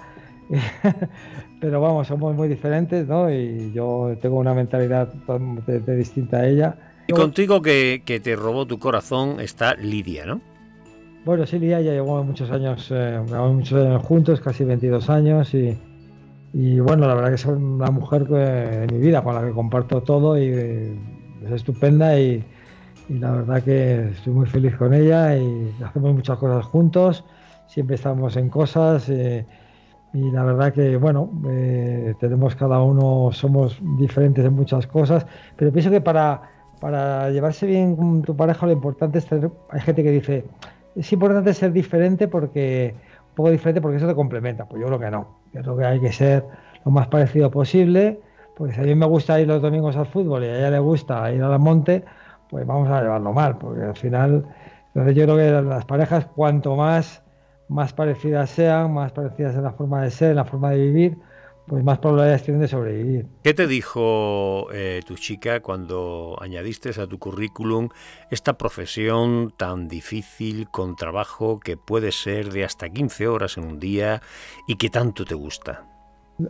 Pero 1.60 1.80
vamos, 1.80 2.08
somos 2.08 2.34
muy 2.34 2.48
diferentes, 2.48 3.06
¿no? 3.06 3.30
Y 3.30 3.72
yo 3.72 4.16
tengo 4.20 4.38
una 4.38 4.54
mentalidad 4.54 5.12
de, 5.12 5.96
distinta 5.96 6.38
a 6.38 6.48
ella. 6.48 6.76
Y 7.06 7.12
contigo 7.12 7.62
que, 7.62 8.02
que, 8.04 8.20
te 8.20 8.36
robó 8.36 8.66
tu 8.66 8.78
corazón 8.78 9.40
está 9.40 9.74
Lidia, 9.74 10.26
¿no? 10.26 10.40
Bueno, 11.24 11.46
sí, 11.46 11.60
ya 11.60 11.80
llevamos 11.80 12.26
muchos 12.26 12.50
años, 12.50 12.88
eh, 12.90 13.20
muchos 13.28 13.80
años 13.80 14.02
juntos, 14.02 14.40
casi 14.40 14.64
22 14.64 15.08
años 15.08 15.54
y, 15.54 16.80
bueno, 16.80 17.06
la 17.06 17.14
verdad 17.14 17.28
que 17.28 17.36
es 17.36 17.46
una 17.46 17.92
mujer 17.92 18.26
de 18.26 18.88
mi 18.92 18.98
vida 18.98 19.22
con 19.22 19.36
la 19.36 19.42
que 19.44 19.52
comparto 19.52 20.02
todo 20.02 20.36
y 20.36 20.46
es 20.48 21.52
estupenda 21.52 22.18
y, 22.18 22.44
y, 23.08 23.18
la 23.20 23.30
verdad 23.30 23.62
que 23.62 24.08
estoy 24.08 24.32
muy 24.32 24.46
feliz 24.46 24.74
con 24.74 24.92
ella 24.94 25.36
y 25.36 25.72
hacemos 25.84 26.12
muchas 26.12 26.38
cosas 26.38 26.64
juntos, 26.64 27.24
siempre 27.68 27.94
estamos 27.94 28.36
en 28.36 28.48
cosas 28.48 29.08
eh, 29.08 29.46
y 30.12 30.28
la 30.32 30.42
verdad 30.42 30.72
que 30.72 30.96
bueno, 30.96 31.30
eh, 31.48 32.14
tenemos 32.18 32.56
cada 32.56 32.82
uno, 32.82 33.30
somos 33.30 33.78
diferentes 33.96 34.44
en 34.44 34.54
muchas 34.54 34.88
cosas, 34.88 35.24
pero 35.54 35.70
pienso 35.70 35.88
que 35.88 36.00
para, 36.00 36.42
para 36.80 37.30
llevarse 37.30 37.64
bien 37.64 37.94
con 37.94 38.22
tu 38.22 38.34
pareja 38.34 38.66
lo 38.66 38.72
importante 38.72 39.18
es 39.18 39.26
tener, 39.26 39.52
hay 39.70 39.80
gente 39.82 40.02
que 40.02 40.10
dice, 40.10 40.44
es 40.96 41.12
importante 41.12 41.54
ser 41.54 41.72
diferente 41.72 42.28
porque 42.28 42.94
un 43.30 43.34
poco 43.34 43.50
diferente 43.50 43.80
porque 43.80 43.96
eso 43.96 44.06
te 44.06 44.14
complementa. 44.14 44.66
Pues 44.66 44.80
yo 44.80 44.86
creo 44.88 44.98
que 44.98 45.10
no. 45.10 45.38
Yo 45.52 45.62
creo 45.62 45.76
que 45.76 45.84
hay 45.84 46.00
que 46.00 46.12
ser 46.12 46.44
lo 46.84 46.90
más 46.90 47.08
parecido 47.08 47.50
posible. 47.50 48.20
Porque 48.56 48.74
si 48.74 48.80
a 48.80 48.84
mí 48.84 48.94
me 48.94 49.06
gusta 49.06 49.40
ir 49.40 49.48
los 49.48 49.62
domingos 49.62 49.96
al 49.96 50.06
fútbol 50.06 50.44
y 50.44 50.46
a 50.46 50.58
ella 50.58 50.70
le 50.70 50.78
gusta 50.78 51.32
ir 51.32 51.42
al 51.42 51.58
monte, 51.58 52.04
pues 52.50 52.66
vamos 52.66 52.88
a 52.90 53.00
llevarlo 53.00 53.32
mal, 53.32 53.56
porque 53.56 53.82
al 53.82 53.96
final, 53.96 54.44
entonces 54.88 55.16
yo 55.16 55.24
creo 55.24 55.36
que 55.36 55.68
las 55.68 55.86
parejas 55.86 56.26
cuanto 56.26 56.76
más 56.76 57.22
más 57.72 57.92
parecidas 57.92 58.50
sean, 58.50 58.92
más 58.92 59.12
parecidas 59.12 59.56
en 59.56 59.64
la 59.64 59.72
forma 59.72 60.02
de 60.02 60.10
ser, 60.10 60.30
en 60.30 60.36
la 60.36 60.44
forma 60.44 60.70
de 60.70 60.78
vivir, 60.78 61.18
pues 61.66 61.84
más 61.84 61.98
probabilidades 61.98 62.42
tienen 62.42 62.60
de 62.60 62.68
sobrevivir. 62.68 63.26
¿Qué 63.42 63.54
te 63.54 63.66
dijo 63.66 64.68
eh, 64.72 65.00
tu 65.06 65.14
chica 65.14 65.60
cuando 65.60 66.36
añadiste 66.40 66.90
a 67.00 67.06
tu 67.06 67.18
currículum 67.18 67.88
esta 68.30 68.54
profesión 68.54 69.52
tan 69.56 69.88
difícil, 69.88 70.68
con 70.70 70.96
trabajo 70.96 71.60
que 71.60 71.76
puede 71.76 72.12
ser 72.12 72.52
de 72.52 72.64
hasta 72.64 72.88
15 72.88 73.28
horas 73.28 73.56
en 73.56 73.64
un 73.64 73.78
día 73.78 74.20
y 74.66 74.76
que 74.76 74.90
tanto 74.90 75.24
te 75.24 75.34
gusta? 75.34 75.84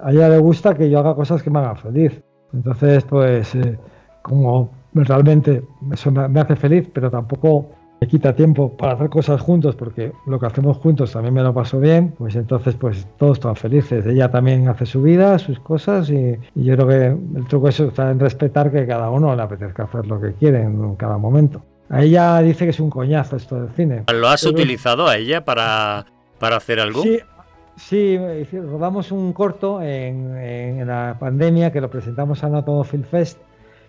A 0.02 0.10
ella 0.10 0.28
le 0.28 0.38
gusta 0.38 0.74
que 0.74 0.88
yo 0.88 0.98
haga 0.98 1.14
cosas 1.14 1.42
que 1.42 1.50
me 1.50 1.58
hagan 1.58 1.76
feliz. 1.76 2.22
Entonces, 2.52 3.04
pues, 3.04 3.54
eh, 3.54 3.78
como 4.22 4.70
realmente 4.94 5.62
eso 5.92 6.10
me 6.10 6.40
hace 6.40 6.56
feliz, 6.56 6.88
pero 6.92 7.10
tampoco 7.10 7.70
me 8.02 8.08
quita 8.08 8.34
tiempo 8.34 8.76
para 8.76 8.94
hacer 8.94 9.10
cosas 9.10 9.40
juntos 9.40 9.76
porque 9.76 10.10
lo 10.26 10.40
que 10.40 10.46
hacemos 10.46 10.76
juntos 10.78 11.12
también 11.12 11.34
me 11.34 11.42
lo 11.44 11.54
paso 11.54 11.78
bien, 11.78 12.12
pues 12.18 12.34
entonces 12.34 12.74
pues 12.74 13.06
todos 13.16 13.38
están 13.38 13.54
felices. 13.54 14.04
Ella 14.04 14.28
también 14.28 14.66
hace 14.66 14.86
su 14.86 15.02
vida, 15.02 15.38
sus 15.38 15.60
cosas 15.60 16.10
y, 16.10 16.36
yo 16.56 16.74
creo 16.74 16.88
que 16.88 17.38
el 17.38 17.46
truco 17.46 17.68
es 17.68 17.78
está 17.78 18.10
en 18.10 18.18
respetar 18.18 18.72
que 18.72 18.88
cada 18.88 19.08
uno 19.08 19.36
le 19.36 19.42
apetezca 19.42 19.84
hacer 19.84 20.08
lo 20.08 20.20
que 20.20 20.32
quiere 20.32 20.62
en 20.62 20.96
cada 20.96 21.16
momento. 21.16 21.62
A 21.90 22.02
ella 22.02 22.40
dice 22.42 22.64
que 22.64 22.70
es 22.70 22.80
un 22.80 22.90
coñazo 22.90 23.36
esto 23.36 23.54
del 23.54 23.70
cine. 23.70 24.02
¿Lo 24.12 24.26
has 24.26 24.42
utilizado 24.42 25.06
a 25.06 25.16
ella 25.16 25.44
para, 25.44 26.06
para 26.40 26.56
hacer 26.56 26.80
algo? 26.80 27.04
Sí, 27.04 27.20
sí, 27.76 28.18
rodamos 28.52 29.12
un 29.12 29.32
corto 29.32 29.80
en, 29.80 30.36
en, 30.36 30.88
la 30.88 31.18
pandemia 31.20 31.70
que 31.70 31.80
lo 31.80 31.88
presentamos 31.88 32.42
a 32.42 32.48
No 32.48 32.82
Film 32.82 33.04
Fest 33.04 33.38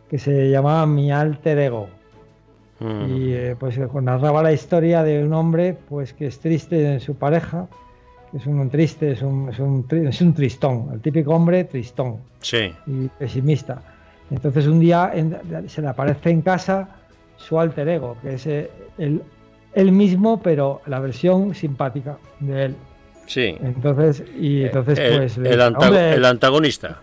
que 0.07 0.19
se 0.19 0.51
llamaba 0.51 0.85
Mi 0.85 1.11
Alter 1.11 1.57
Ego 1.57 2.02
Mm. 2.79 3.15
Y 3.15 3.33
eh, 3.33 3.55
pues 3.59 3.77
eh, 3.77 3.87
narraba 4.01 4.43
la 4.43 4.51
historia 4.51 5.03
de 5.03 5.23
un 5.23 5.33
hombre 5.33 5.77
pues 5.87 6.13
que 6.13 6.27
es 6.27 6.39
triste 6.39 6.93
en 6.93 6.99
su 6.99 7.15
pareja, 7.15 7.67
es 8.33 8.45
un 8.47 8.69
triste, 8.69 9.11
es 9.11 9.21
un, 9.21 9.49
es 9.49 9.59
un, 9.59 9.85
es 9.89 10.21
un 10.21 10.33
tristón, 10.33 10.89
el 10.93 11.01
típico 11.01 11.33
hombre 11.35 11.63
tristón 11.65 12.17
sí. 12.39 12.73
y 12.87 13.07
pesimista. 13.07 13.81
Entonces 14.31 14.65
un 14.65 14.79
día 14.79 15.13
se 15.67 15.81
le 15.81 15.87
aparece 15.87 16.31
en 16.31 16.41
casa 16.41 16.89
su 17.37 17.59
alter 17.59 17.87
ego, 17.87 18.17
que 18.21 18.35
es 18.35 18.47
eh, 18.47 18.71
el, 18.97 19.21
él 19.73 19.91
mismo, 19.91 20.41
pero 20.41 20.81
la 20.87 20.99
versión 20.99 21.53
simpática 21.53 22.17
de 22.39 22.65
él. 22.65 22.75
Sí. 23.27 23.55
Entonces, 23.61 24.23
y 24.37 24.63
entonces 24.63 24.99
el, 24.99 25.17
pues. 25.17 25.37
El, 25.37 25.45
el, 25.45 26.25
antagonista. 26.25 27.01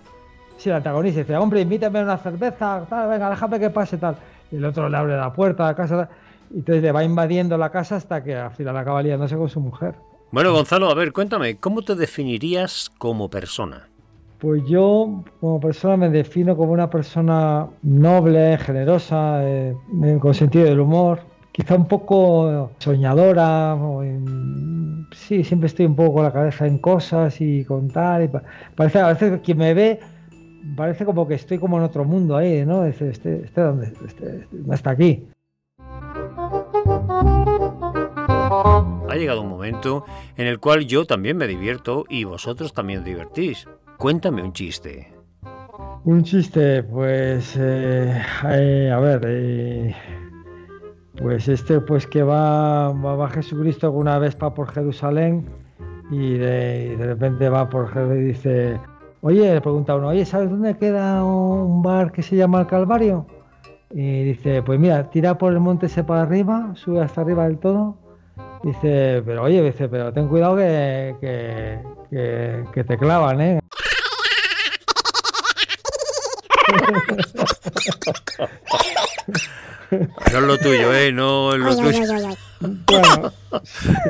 Sí, 0.58 0.68
el 0.68 0.76
antagonista 0.76 1.20
dice, 1.20 1.36
hombre, 1.36 1.60
invítame 1.60 2.00
a 2.00 2.02
una 2.02 2.18
cerveza, 2.18 2.84
tal, 2.88 3.08
venga, 3.08 3.30
déjame 3.30 3.60
que 3.60 3.70
pase 3.70 3.96
tal 3.96 4.16
el 4.56 4.64
otro 4.64 4.88
le 4.88 4.96
abre 4.96 5.16
la 5.16 5.32
puerta 5.32 5.64
a 5.64 5.68
la 5.68 5.74
casa 5.74 6.08
y 6.50 6.58
entonces 6.58 6.82
le 6.82 6.92
va 6.92 7.04
invadiendo 7.04 7.56
la 7.56 7.70
casa 7.70 7.96
hasta 7.96 8.22
que 8.22 8.36
al 8.36 8.50
final 8.52 8.76
acaba 8.76 9.02
liándose 9.02 9.36
con 9.36 9.48
su 9.48 9.60
mujer. 9.60 9.94
Bueno, 10.32 10.52
Gonzalo, 10.52 10.90
a 10.90 10.94
ver, 10.94 11.12
cuéntame, 11.12 11.56
¿cómo 11.56 11.82
te 11.82 11.94
definirías 11.94 12.90
como 12.98 13.28
persona? 13.28 13.88
Pues 14.38 14.62
yo 14.66 15.24
como 15.40 15.60
persona 15.60 15.96
me 15.96 16.08
defino 16.08 16.56
como 16.56 16.72
una 16.72 16.88
persona 16.88 17.66
noble, 17.82 18.56
generosa, 18.58 19.40
eh, 19.42 19.74
con 20.20 20.32
sentido 20.32 20.64
del 20.64 20.80
humor, 20.80 21.20
quizá 21.52 21.74
un 21.74 21.86
poco 21.86 22.70
soñadora, 22.78 23.76
sí, 25.12 25.44
siempre 25.44 25.66
estoy 25.66 25.86
un 25.86 25.96
poco 25.96 26.14
con 26.14 26.24
la 26.24 26.32
cabeza 26.32 26.66
en 26.66 26.78
cosas 26.78 27.40
y 27.40 27.64
con 27.64 27.88
tal. 27.88 28.24
Y 28.24 28.30
parece 28.74 29.00
a 29.00 29.08
veces 29.08 29.32
que 29.32 29.40
quien 29.40 29.58
me 29.58 29.74
ve 29.74 30.00
parece 30.76 31.04
como 31.04 31.26
que 31.26 31.34
estoy 31.34 31.58
como 31.58 31.78
en 31.78 31.84
otro 31.84 32.04
mundo 32.04 32.36
ahí, 32.36 32.64
¿no? 32.64 32.84
Este, 32.84 33.10
este, 33.10 33.44
este, 33.44 33.60
donde, 33.60 33.92
este, 34.06 34.46
no 34.52 34.74
está 34.74 34.90
aquí. 34.90 35.26
Ha 39.08 39.16
llegado 39.16 39.42
un 39.42 39.48
momento 39.48 40.04
en 40.36 40.46
el 40.46 40.60
cual 40.60 40.86
yo 40.86 41.04
también 41.04 41.36
me 41.36 41.46
divierto 41.46 42.04
y 42.08 42.24
vosotros 42.24 42.72
también 42.72 43.00
os 43.00 43.04
divertís. 43.04 43.66
Cuéntame 43.98 44.42
un 44.42 44.52
chiste. 44.52 45.12
Un 46.04 46.22
chiste, 46.22 46.82
pues, 46.82 47.56
eh, 47.58 48.22
eh, 48.48 48.90
a 48.90 48.98
ver, 49.00 49.22
eh, 49.26 49.94
pues 51.16 51.48
este, 51.48 51.80
pues 51.80 52.06
que 52.06 52.22
va, 52.22 52.90
va, 52.92 53.28
Jesucristo 53.28 53.88
alguna 53.88 54.18
vez 54.18 54.34
para 54.34 54.54
por 54.54 54.70
Jerusalén 54.72 55.44
y 56.10 56.38
de, 56.38 56.92
y 56.94 56.96
de 56.96 57.06
repente 57.06 57.48
va 57.50 57.68
por 57.68 57.88
Jerusalén 57.88 58.24
y 58.24 58.28
dice, 58.28 58.80
Oye, 59.22 59.52
le 59.52 59.60
pregunta 59.60 59.96
uno, 59.96 60.08
oye, 60.08 60.24
¿sabes 60.24 60.48
dónde 60.48 60.78
queda 60.78 61.22
un 61.22 61.82
bar 61.82 62.10
que 62.10 62.22
se 62.22 62.36
llama 62.36 62.60
El 62.60 62.66
Calvario? 62.66 63.26
Y 63.90 64.24
dice, 64.24 64.62
pues 64.62 64.80
mira, 64.80 65.10
tira 65.10 65.36
por 65.36 65.52
el 65.52 65.60
monte 65.60 65.86
ese 65.86 66.04
para 66.04 66.22
arriba, 66.22 66.72
sube 66.74 67.02
hasta 67.02 67.20
arriba 67.20 67.44
del 67.44 67.58
todo. 67.58 67.98
Dice, 68.62 69.22
pero 69.26 69.42
oye, 69.42 69.62
dice, 69.62 69.88
pero 69.88 70.10
ten 70.12 70.26
cuidado 70.28 70.56
que, 70.56 71.16
que, 71.20 72.64
que, 72.72 72.84
te 72.84 72.96
clavan, 72.96 73.40
¿eh? 73.42 73.60
No 80.32 80.38
es 80.38 80.44
lo 80.44 80.56
tuyo, 80.58 80.94
¿eh? 80.94 81.12
No 81.12 81.52
es 81.52 81.58
lo 81.58 81.76
tuyo. 81.76 82.00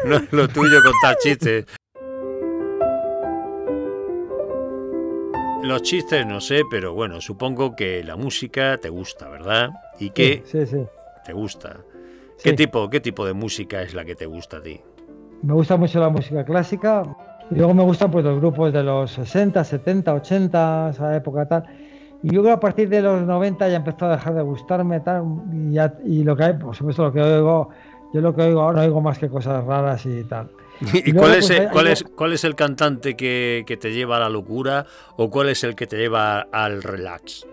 No 0.05 0.17
es 0.17 0.33
lo 0.33 0.49
tuyo 0.49 0.79
contar 0.85 1.17
chistes. 1.23 1.65
Los 5.71 5.83
chistes 5.83 6.27
no 6.27 6.41
sé, 6.41 6.63
pero 6.69 6.95
bueno, 6.95 7.21
supongo 7.21 7.77
que 7.77 8.03
la 8.03 8.17
música 8.17 8.77
te 8.79 8.89
gusta, 8.89 9.29
¿verdad? 9.29 9.71
Y 10.01 10.11
que 10.11 10.43
sí, 10.45 10.67
sí, 10.67 10.85
te 11.25 11.33
gusta. 11.33 11.77
¿Qué 12.43 12.55
tipo, 12.55 12.91
qué 12.91 12.99
tipo 12.99 13.25
de 13.25 13.35
música 13.35 13.81
es 13.81 13.95
la 13.95 14.05
que 14.05 14.17
te 14.17 14.27
gusta 14.27 14.57
a 14.57 14.63
ti? 14.63 14.81
Me 15.45 15.55
gusta 15.55 15.77
mucho 15.77 16.01
la 16.01 16.09
música 16.09 16.45
clásica 16.45 17.05
y 17.53 17.55
luego 17.55 17.73
me 17.73 17.85
gustan 17.85 18.11
pues 18.11 18.25
los 18.25 18.41
grupos 18.41 18.73
de 18.73 18.83
los 18.83 19.13
60, 19.13 19.63
70, 19.63 20.13
80, 20.13 20.91
esa 20.91 21.17
época 21.17 21.47
tal. 21.47 21.63
Y 22.25 22.31
luego 22.31 22.51
a 22.51 22.59
partir 22.59 22.89
de 22.89 23.03
los 23.03 23.23
90 23.23 23.69
ya 23.69 23.77
empezó 23.77 24.07
a 24.07 24.17
dejar 24.17 24.35
de 24.35 24.43
gustarme 24.43 24.99
tal 24.99 25.23
y, 25.53 25.75
ya, 25.75 25.95
y 26.05 26.25
lo 26.25 26.35
que 26.35 26.43
hay, 26.43 26.55
por 26.55 26.75
supuesto 26.75 27.05
lo 27.05 27.13
que 27.13 27.23
oigo, 27.23 27.69
yo 28.13 28.21
lo 28.21 28.35
que 28.35 28.43
oigo 28.43 28.63
ahora 28.63 28.83
oigo 28.83 29.01
más 29.01 29.21
que 29.21 29.29
cosas 29.29 29.65
raras 29.65 30.05
y 30.05 30.25
tal. 30.25 30.51
¿Y, 30.93 31.13
cuál, 31.13 31.35
es, 31.35 31.53
cuál, 31.73 31.87
es, 31.89 32.03
cuál 32.03 32.33
es 32.33 32.45
el 32.45 32.55
cantante 32.55 33.17
que, 33.17 33.65
que, 33.67 33.77
te 33.77 33.93
lleva 33.93 34.17
a 34.17 34.21
la 34.21 34.29
locura 34.29 34.87
o 35.17 35.31
cuál 35.31 35.51
es 35.51 35.63
el 35.65 35.75
que 35.75 35.87
te 35.87 35.97
lleva 35.97 36.41
al 36.53 36.83
relax? 36.83 37.47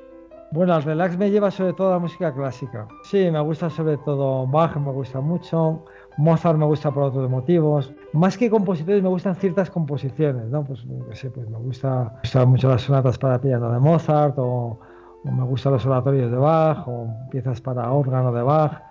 Bueno, 0.52 0.74
al 0.74 0.84
relax 0.84 1.18
me 1.18 1.30
lleva 1.30 1.52
sobre 1.52 1.74
todo 1.74 1.92
la 1.92 2.00
música 2.00 2.34
clásica. 2.34 2.88
Sí, 3.04 3.30
me 3.30 3.42
gusta 3.42 3.70
sobre 3.70 3.98
todo 3.98 4.48
Bach, 4.48 4.78
me 4.78 4.92
gusta 4.92 5.20
mucho. 5.20 5.84
Mozart 6.18 6.58
me 6.58 6.66
gusta 6.66 6.90
por 6.92 7.04
otros 7.04 7.30
motivos. 7.30 7.94
Más 8.13 8.38
que 8.38 8.50
compositores, 8.50 9.04
me 9.04 9.10
gustan 9.10 9.36
ciertas 9.36 9.70
composiciones, 9.70 10.46
¿no? 10.46 10.63
Pues, 10.63 10.86
sé, 11.13 11.30
pues 11.30 11.48
me 11.50 11.58
gusta, 11.58 12.12
me 12.16 12.20
gustan 12.22 12.50
mucho 12.50 12.70
las 12.70 12.82
sonatas 12.82 13.18
para 13.18 13.40
piano 13.40 13.72
de 13.72 13.80
Mozart, 13.80 14.36
o, 14.38 14.80
o, 15.24 15.32
me 15.32 15.44
gustan 15.44 15.74
los 15.74 15.86
oratorios 15.86 16.32
de 16.32 16.38
Bach, 16.38 16.88
o 16.88 17.08
piezas 17.30 17.62
para 17.62 17.92
órgano 17.92 18.32
de 18.32 18.42
Bach. 18.42 18.87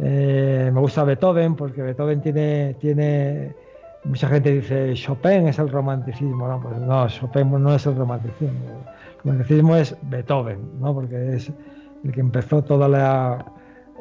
Eh, 0.00 0.70
me 0.72 0.80
gusta 0.80 1.04
Beethoven 1.04 1.54
porque 1.54 1.82
Beethoven 1.82 2.20
tiene, 2.20 2.74
tiene, 2.80 3.54
mucha 4.04 4.28
gente 4.28 4.52
dice 4.52 4.94
Chopin 4.94 5.48
es 5.48 5.58
el 5.58 5.68
romanticismo, 5.68 6.48
no, 6.48 6.60
pues 6.60 6.78
no, 6.78 7.08
Chopin 7.08 7.50
no 7.62 7.74
es 7.74 7.86
el 7.86 7.96
romanticismo, 7.96 8.48
el 8.48 9.24
romanticismo 9.24 9.76
es 9.76 9.96
Beethoven, 10.02 10.80
¿no? 10.80 10.94
porque 10.94 11.34
es 11.34 11.52
el 12.04 12.12
que 12.12 12.20
empezó 12.20 12.62
toda 12.62 12.88
la, 12.88 13.44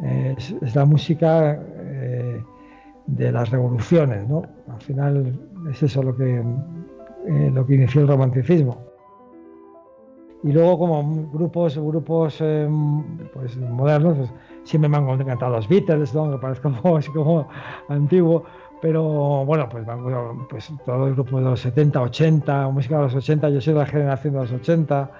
eh, 0.03 0.35
la 0.73 0.85
música 0.85 1.59
eh, 1.61 2.41
de 3.07 3.31
las 3.31 3.49
revoluciones, 3.49 4.27
¿no? 4.29 4.43
al 4.69 4.81
final 4.81 5.39
es 5.69 5.83
eso 5.83 6.01
lo 6.01 6.15
que, 6.15 6.41
lo 7.53 7.65
que 7.65 7.75
inició 7.75 8.01
el 8.01 8.07
romanticismo. 8.07 8.89
Y 10.43 10.51
luego 10.51 10.79
como 10.79 11.29
grupos, 11.31 11.77
grupos 11.77 12.37
pues, 13.33 13.57
modernos, 13.57 14.17
pues, 14.17 14.33
siempre 14.63 14.89
me 14.89 14.97
han 14.97 15.21
encantado 15.21 15.55
los 15.55 15.67
Beatles, 15.67 16.13
¿no? 16.13 16.31
que 16.31 16.37
parece 16.37 16.61
como, 16.61 16.97
así 16.97 17.11
como 17.11 17.47
antiguo, 17.89 18.43
pero 18.81 19.45
bueno, 19.45 19.69
pues, 19.69 19.85
pues 20.49 20.71
todo 20.85 21.07
el 21.07 21.13
grupo 21.13 21.37
de 21.37 21.45
los 21.45 21.59
70, 21.61 22.01
80, 22.01 22.69
música 22.69 22.97
de 22.97 23.03
los 23.03 23.15
80, 23.15 23.49
yo 23.49 23.61
soy 23.61 23.73
de 23.73 23.79
la 23.79 23.85
generación 23.85 24.33
de 24.33 24.39
los 24.39 24.51
80, 24.51 25.11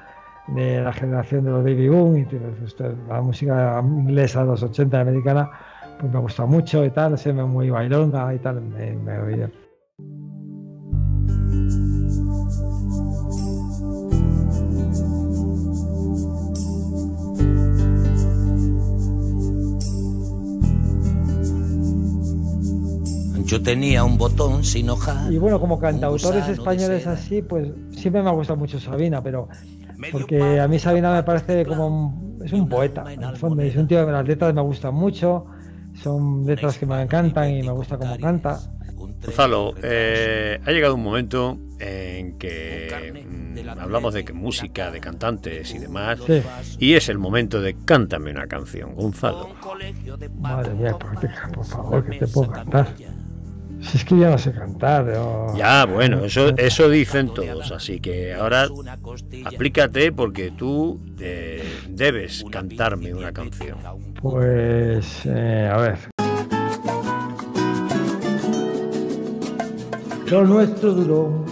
de 0.48 0.82
la 0.82 0.94
generación 0.94 1.46
de 1.46 1.52
los 1.52 1.64
Baby 1.64 1.90
Boom, 1.90 2.18
y 2.18 2.26
pues, 2.26 2.76
la 3.08 3.22
música 3.22 3.82
inglesa 3.84 4.42
de 4.42 4.48
los 4.48 4.64
80, 4.64 5.00
americana, 5.00 5.50
pues 6.00 6.12
me 6.12 6.20
gusta 6.20 6.46
mucho 6.46 6.84
y 6.84 6.90
tal, 6.90 7.18
se 7.18 7.32
me 7.32 7.44
muy 7.44 7.70
bailonga 7.70 8.34
y 8.34 8.40
tal, 8.40 8.62
me, 8.62 8.94
me 8.94 9.20
oía. 9.20 9.50
Yo 23.52 23.62
tenía 23.62 24.06
un 24.06 24.18
botón 24.18 24.64
sin 24.64 24.90
hoja. 24.90 25.28
Y 25.30 25.38
bueno, 25.38 25.60
como 25.60 25.78
cantautores 25.78 26.48
españoles 26.48 27.06
así, 27.06 27.42
pues 27.42 27.68
siempre 27.92 28.24
me 28.24 28.30
ha 28.30 28.32
gustado 28.32 28.56
mucho 28.58 28.80
Sabina, 28.80 29.22
pero 29.22 29.50
porque 30.10 30.58
a 30.62 30.70
mí 30.70 30.80
Sabina 30.80 31.12
me 31.14 31.24
parece 31.24 31.66
como 31.66 32.38
es 32.46 32.54
un 32.54 32.70
poeta, 32.70 33.12
en 33.12 33.22
el 33.22 33.36
fondo, 33.36 33.62
es 33.62 33.76
un 33.76 33.90
tío 33.90 34.06
que 34.06 34.12
las 34.14 34.26
letras 34.26 34.54
me 34.54 34.62
gustan 34.62 34.94
mucho, 34.94 35.48
son 36.02 36.46
letras 36.46 36.78
que 36.78 36.86
me 36.86 37.02
encantan 37.02 37.50
y 37.54 37.62
me 37.62 37.74
gusta 37.74 37.98
cómo 37.98 38.18
canta. 38.18 38.58
Gonzalo, 38.96 39.74
eh, 39.84 40.58
ha 40.66 40.72
llegado 40.72 40.96
un 40.96 41.04
momento 41.04 41.58
en 41.78 42.38
que 42.38 43.22
mm, 43.54 43.80
hablamos 43.82 44.14
de 44.14 44.24
que 44.24 44.32
música, 44.32 44.92
de 44.92 45.02
cantantes 45.02 45.76
y 45.76 45.78
demás, 45.78 46.20
Sí. 46.26 46.42
y 46.80 46.94
es 46.94 47.10
el 47.10 47.18
momento 47.18 47.60
de 47.62 47.76
cántame 47.84 48.32
una 48.32 48.48
canción, 48.48 48.96
Gonzalo. 48.96 49.50
Madre 50.40 50.74
mía, 50.74 50.98
por, 50.98 51.20
por 51.54 51.66
favor, 51.66 52.06
que 52.06 52.20
te 52.20 52.28
puedo 52.28 52.50
cantar. 52.50 52.88
Si 53.82 53.98
es 53.98 54.06
que 54.06 54.18
ya 54.18 54.30
no 54.30 54.38
sé 54.38 54.52
cantar. 54.52 55.12
yo- 55.12 55.48
Ya, 55.58 55.86
bueno, 55.86 56.24
eso, 56.26 56.50
eso 56.58 56.90
dicen 56.90 57.34
todos, 57.34 57.72
así 57.72 58.00
que 58.00 58.34
ahora 58.34 58.68
aplícate 59.46 60.12
porque 60.12 60.52
tú 60.52 61.00
eh, 61.20 61.64
debes 61.90 62.44
cantarme 62.52 63.14
una 63.14 63.32
canción. 63.32 63.78
Pues, 64.22 65.22
eh, 65.26 65.70
a 65.72 65.78
ver. 65.78 65.98
Lo 70.30 70.46
nuestro 70.46 70.94
duró. 70.94 71.46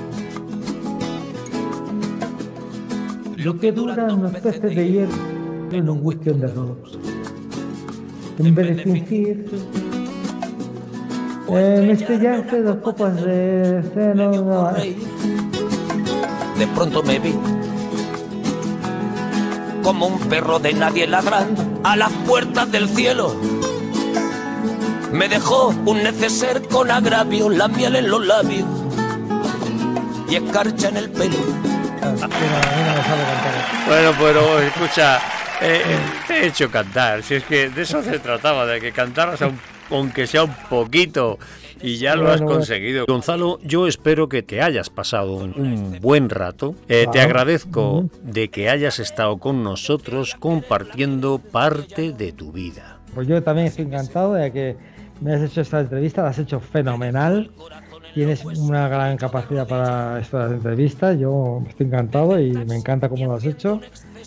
Lo 3.38 3.58
que 3.60 3.72
duran 3.72 4.22
los 4.22 4.32
peces 4.34 4.62
de 4.76 4.92
hierro 4.92 5.14
en 5.72 5.90
un 5.90 6.00
whisky 6.02 6.32
the 6.32 6.48
road. 6.48 6.78
En 8.38 8.56
vez 8.56 8.78
de 8.78 8.84
fingir, 8.84 9.46
en 11.58 11.90
este 11.92 12.20
yate 12.20 12.62
dos 12.62 12.78
copas 12.78 13.16
de 13.22 13.82
ceno. 13.94 14.32
no, 14.32 14.72
De 16.58 16.68
pronto 16.76 17.02
me 17.04 17.20
vi 17.20 17.34
como 19.84 20.08
un 20.08 20.20
perro 20.30 20.60
de 20.60 20.74
nadie 20.74 21.08
ladrando 21.08 21.64
a 21.84 21.96
las 21.96 22.12
puertas 22.28 22.72
del 22.72 22.88
cielo. 22.90 23.36
Me 25.12 25.28
dejó 25.28 25.70
un 25.86 26.04
neceser 26.04 26.62
con 26.68 26.92
agravio, 26.92 27.50
la 27.50 27.68
miel 27.68 27.96
en 27.96 28.10
los 28.12 28.26
labios 28.26 28.68
y 30.30 30.36
escarcha 30.36 30.90
en 30.90 30.98
el 30.98 31.10
pelo. 31.10 31.38
me. 32.02 33.88
Bueno, 33.88 34.12
pero 34.20 34.60
escucha, 34.60 35.18
eh, 35.62 35.82
eh, 35.86 35.98
te 36.28 36.34
he 36.44 36.48
hecho 36.48 36.70
cantar, 36.70 37.24
si 37.24 37.36
es 37.36 37.44
que 37.46 37.70
de 37.70 37.82
eso 37.82 38.04
se 38.04 38.20
trataba, 38.20 38.66
de 38.68 38.80
que 38.80 38.92
cantaras 38.92 39.42
a 39.42 39.48
un- 39.48 39.60
aunque 39.92 40.28
sea 40.28 40.44
un 40.44 40.54
poquito. 40.70 41.40
Y 41.82 41.98
ya 41.98 42.16
lo 42.16 42.30
has 42.30 42.42
conseguido. 42.42 43.06
Gonzalo, 43.08 43.60
yo 43.64 43.88
espero 43.88 44.28
que 44.28 44.44
te 44.44 44.62
hayas 44.62 44.90
pasado 44.90 45.36
un, 45.36 45.98
buen 46.02 46.30
rato. 46.30 46.76
Eh, 46.90 47.08
te 47.12 47.22
agradezco 47.22 48.10
de 48.22 48.50
que 48.50 48.70
hayas 48.70 49.00
estado 49.00 49.38
con 49.38 49.64
nosotros 49.64 50.36
compartiendo 50.38 51.40
parte 51.40 52.12
de 52.12 52.34
tu 52.34 52.52
vida. 52.52 53.00
Pues 53.16 53.28
yo 53.28 53.42
también 53.42 53.68
estoy 53.68 53.86
encantado 53.86 54.34
de 54.34 54.52
que 54.52 54.76
me 55.22 55.34
has 55.34 55.42
hecho 55.42 55.62
esta 55.62 55.80
entrevista, 55.80 56.24
la 56.24 56.30
has 56.30 56.40
hecho 56.40 56.60
fenomenal. 56.60 57.52
Tienes 58.14 58.44
una 58.44 58.88
gran 58.90 59.18
capacidad 59.18 59.68
para 59.68 60.20
estas 60.20 60.52
entrevistas. 60.52 61.18
Yo 61.18 61.64
estoy 61.68 61.88
encantado 61.88 62.40
y 62.40 62.52
me 62.52 62.76
encanta 62.76 63.08
cómo 63.08 63.26
lo 63.26 63.36
has 63.36 63.46
hecho. 63.46 63.80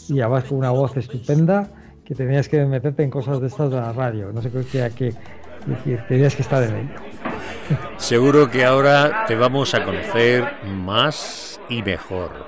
Y 0.09 0.21
además 0.21 0.45
con 0.45 0.59
una 0.59 0.71
voz 0.71 0.97
estupenda 0.97 1.69
que 2.05 2.15
tenías 2.15 2.49
que 2.49 2.65
meterte 2.65 3.03
en 3.03 3.11
cosas 3.11 3.41
de 3.41 3.47
estas 3.47 3.71
de 3.71 3.77
la 3.77 3.93
radio. 3.93 4.33
No 4.33 4.43
sé 4.43 4.51
qué, 4.51 4.91
que, 4.95 5.15
que, 5.65 5.97
que 5.97 5.97
tenías 6.03 6.35
que 6.35 6.43
estar 6.43 6.63
en 6.63 6.77
ello. 6.77 7.13
Seguro 7.97 8.51
que 8.51 8.65
ahora 8.65 9.25
te 9.27 9.37
vamos 9.37 9.75
a 9.75 9.85
conocer 9.85 10.45
más 10.65 11.61
y 11.69 11.83
mejor. 11.83 12.47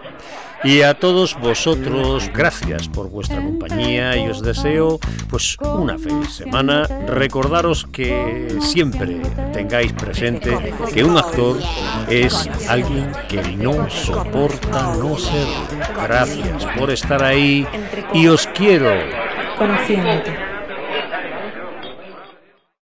Y 0.64 0.80
a 0.80 0.94
todos 0.94 1.38
vosotros, 1.38 2.30
gracias 2.32 2.88
por 2.88 3.10
vuestra 3.10 3.36
compañía 3.36 4.16
y 4.16 4.30
os 4.30 4.40
deseo 4.40 4.98
pues 5.28 5.58
una 5.60 5.98
feliz 5.98 6.36
semana. 6.36 6.86
Recordaros 7.06 7.86
que 7.92 8.56
siempre 8.60 9.20
tengáis 9.52 9.92
presente 9.92 10.72
que 10.94 11.04
un 11.04 11.18
actor 11.18 11.58
es 12.08 12.48
alguien 12.66 13.12
que 13.28 13.42
no 13.58 13.90
soporta 13.90 14.96
no 14.96 15.18
ser. 15.18 15.46
Gracias 16.02 16.64
por 16.78 16.90
estar 16.90 17.22
ahí 17.22 17.66
y 18.14 18.26
os 18.28 18.46
quiero. 18.46 18.90
Conociéndote. 19.58 20.43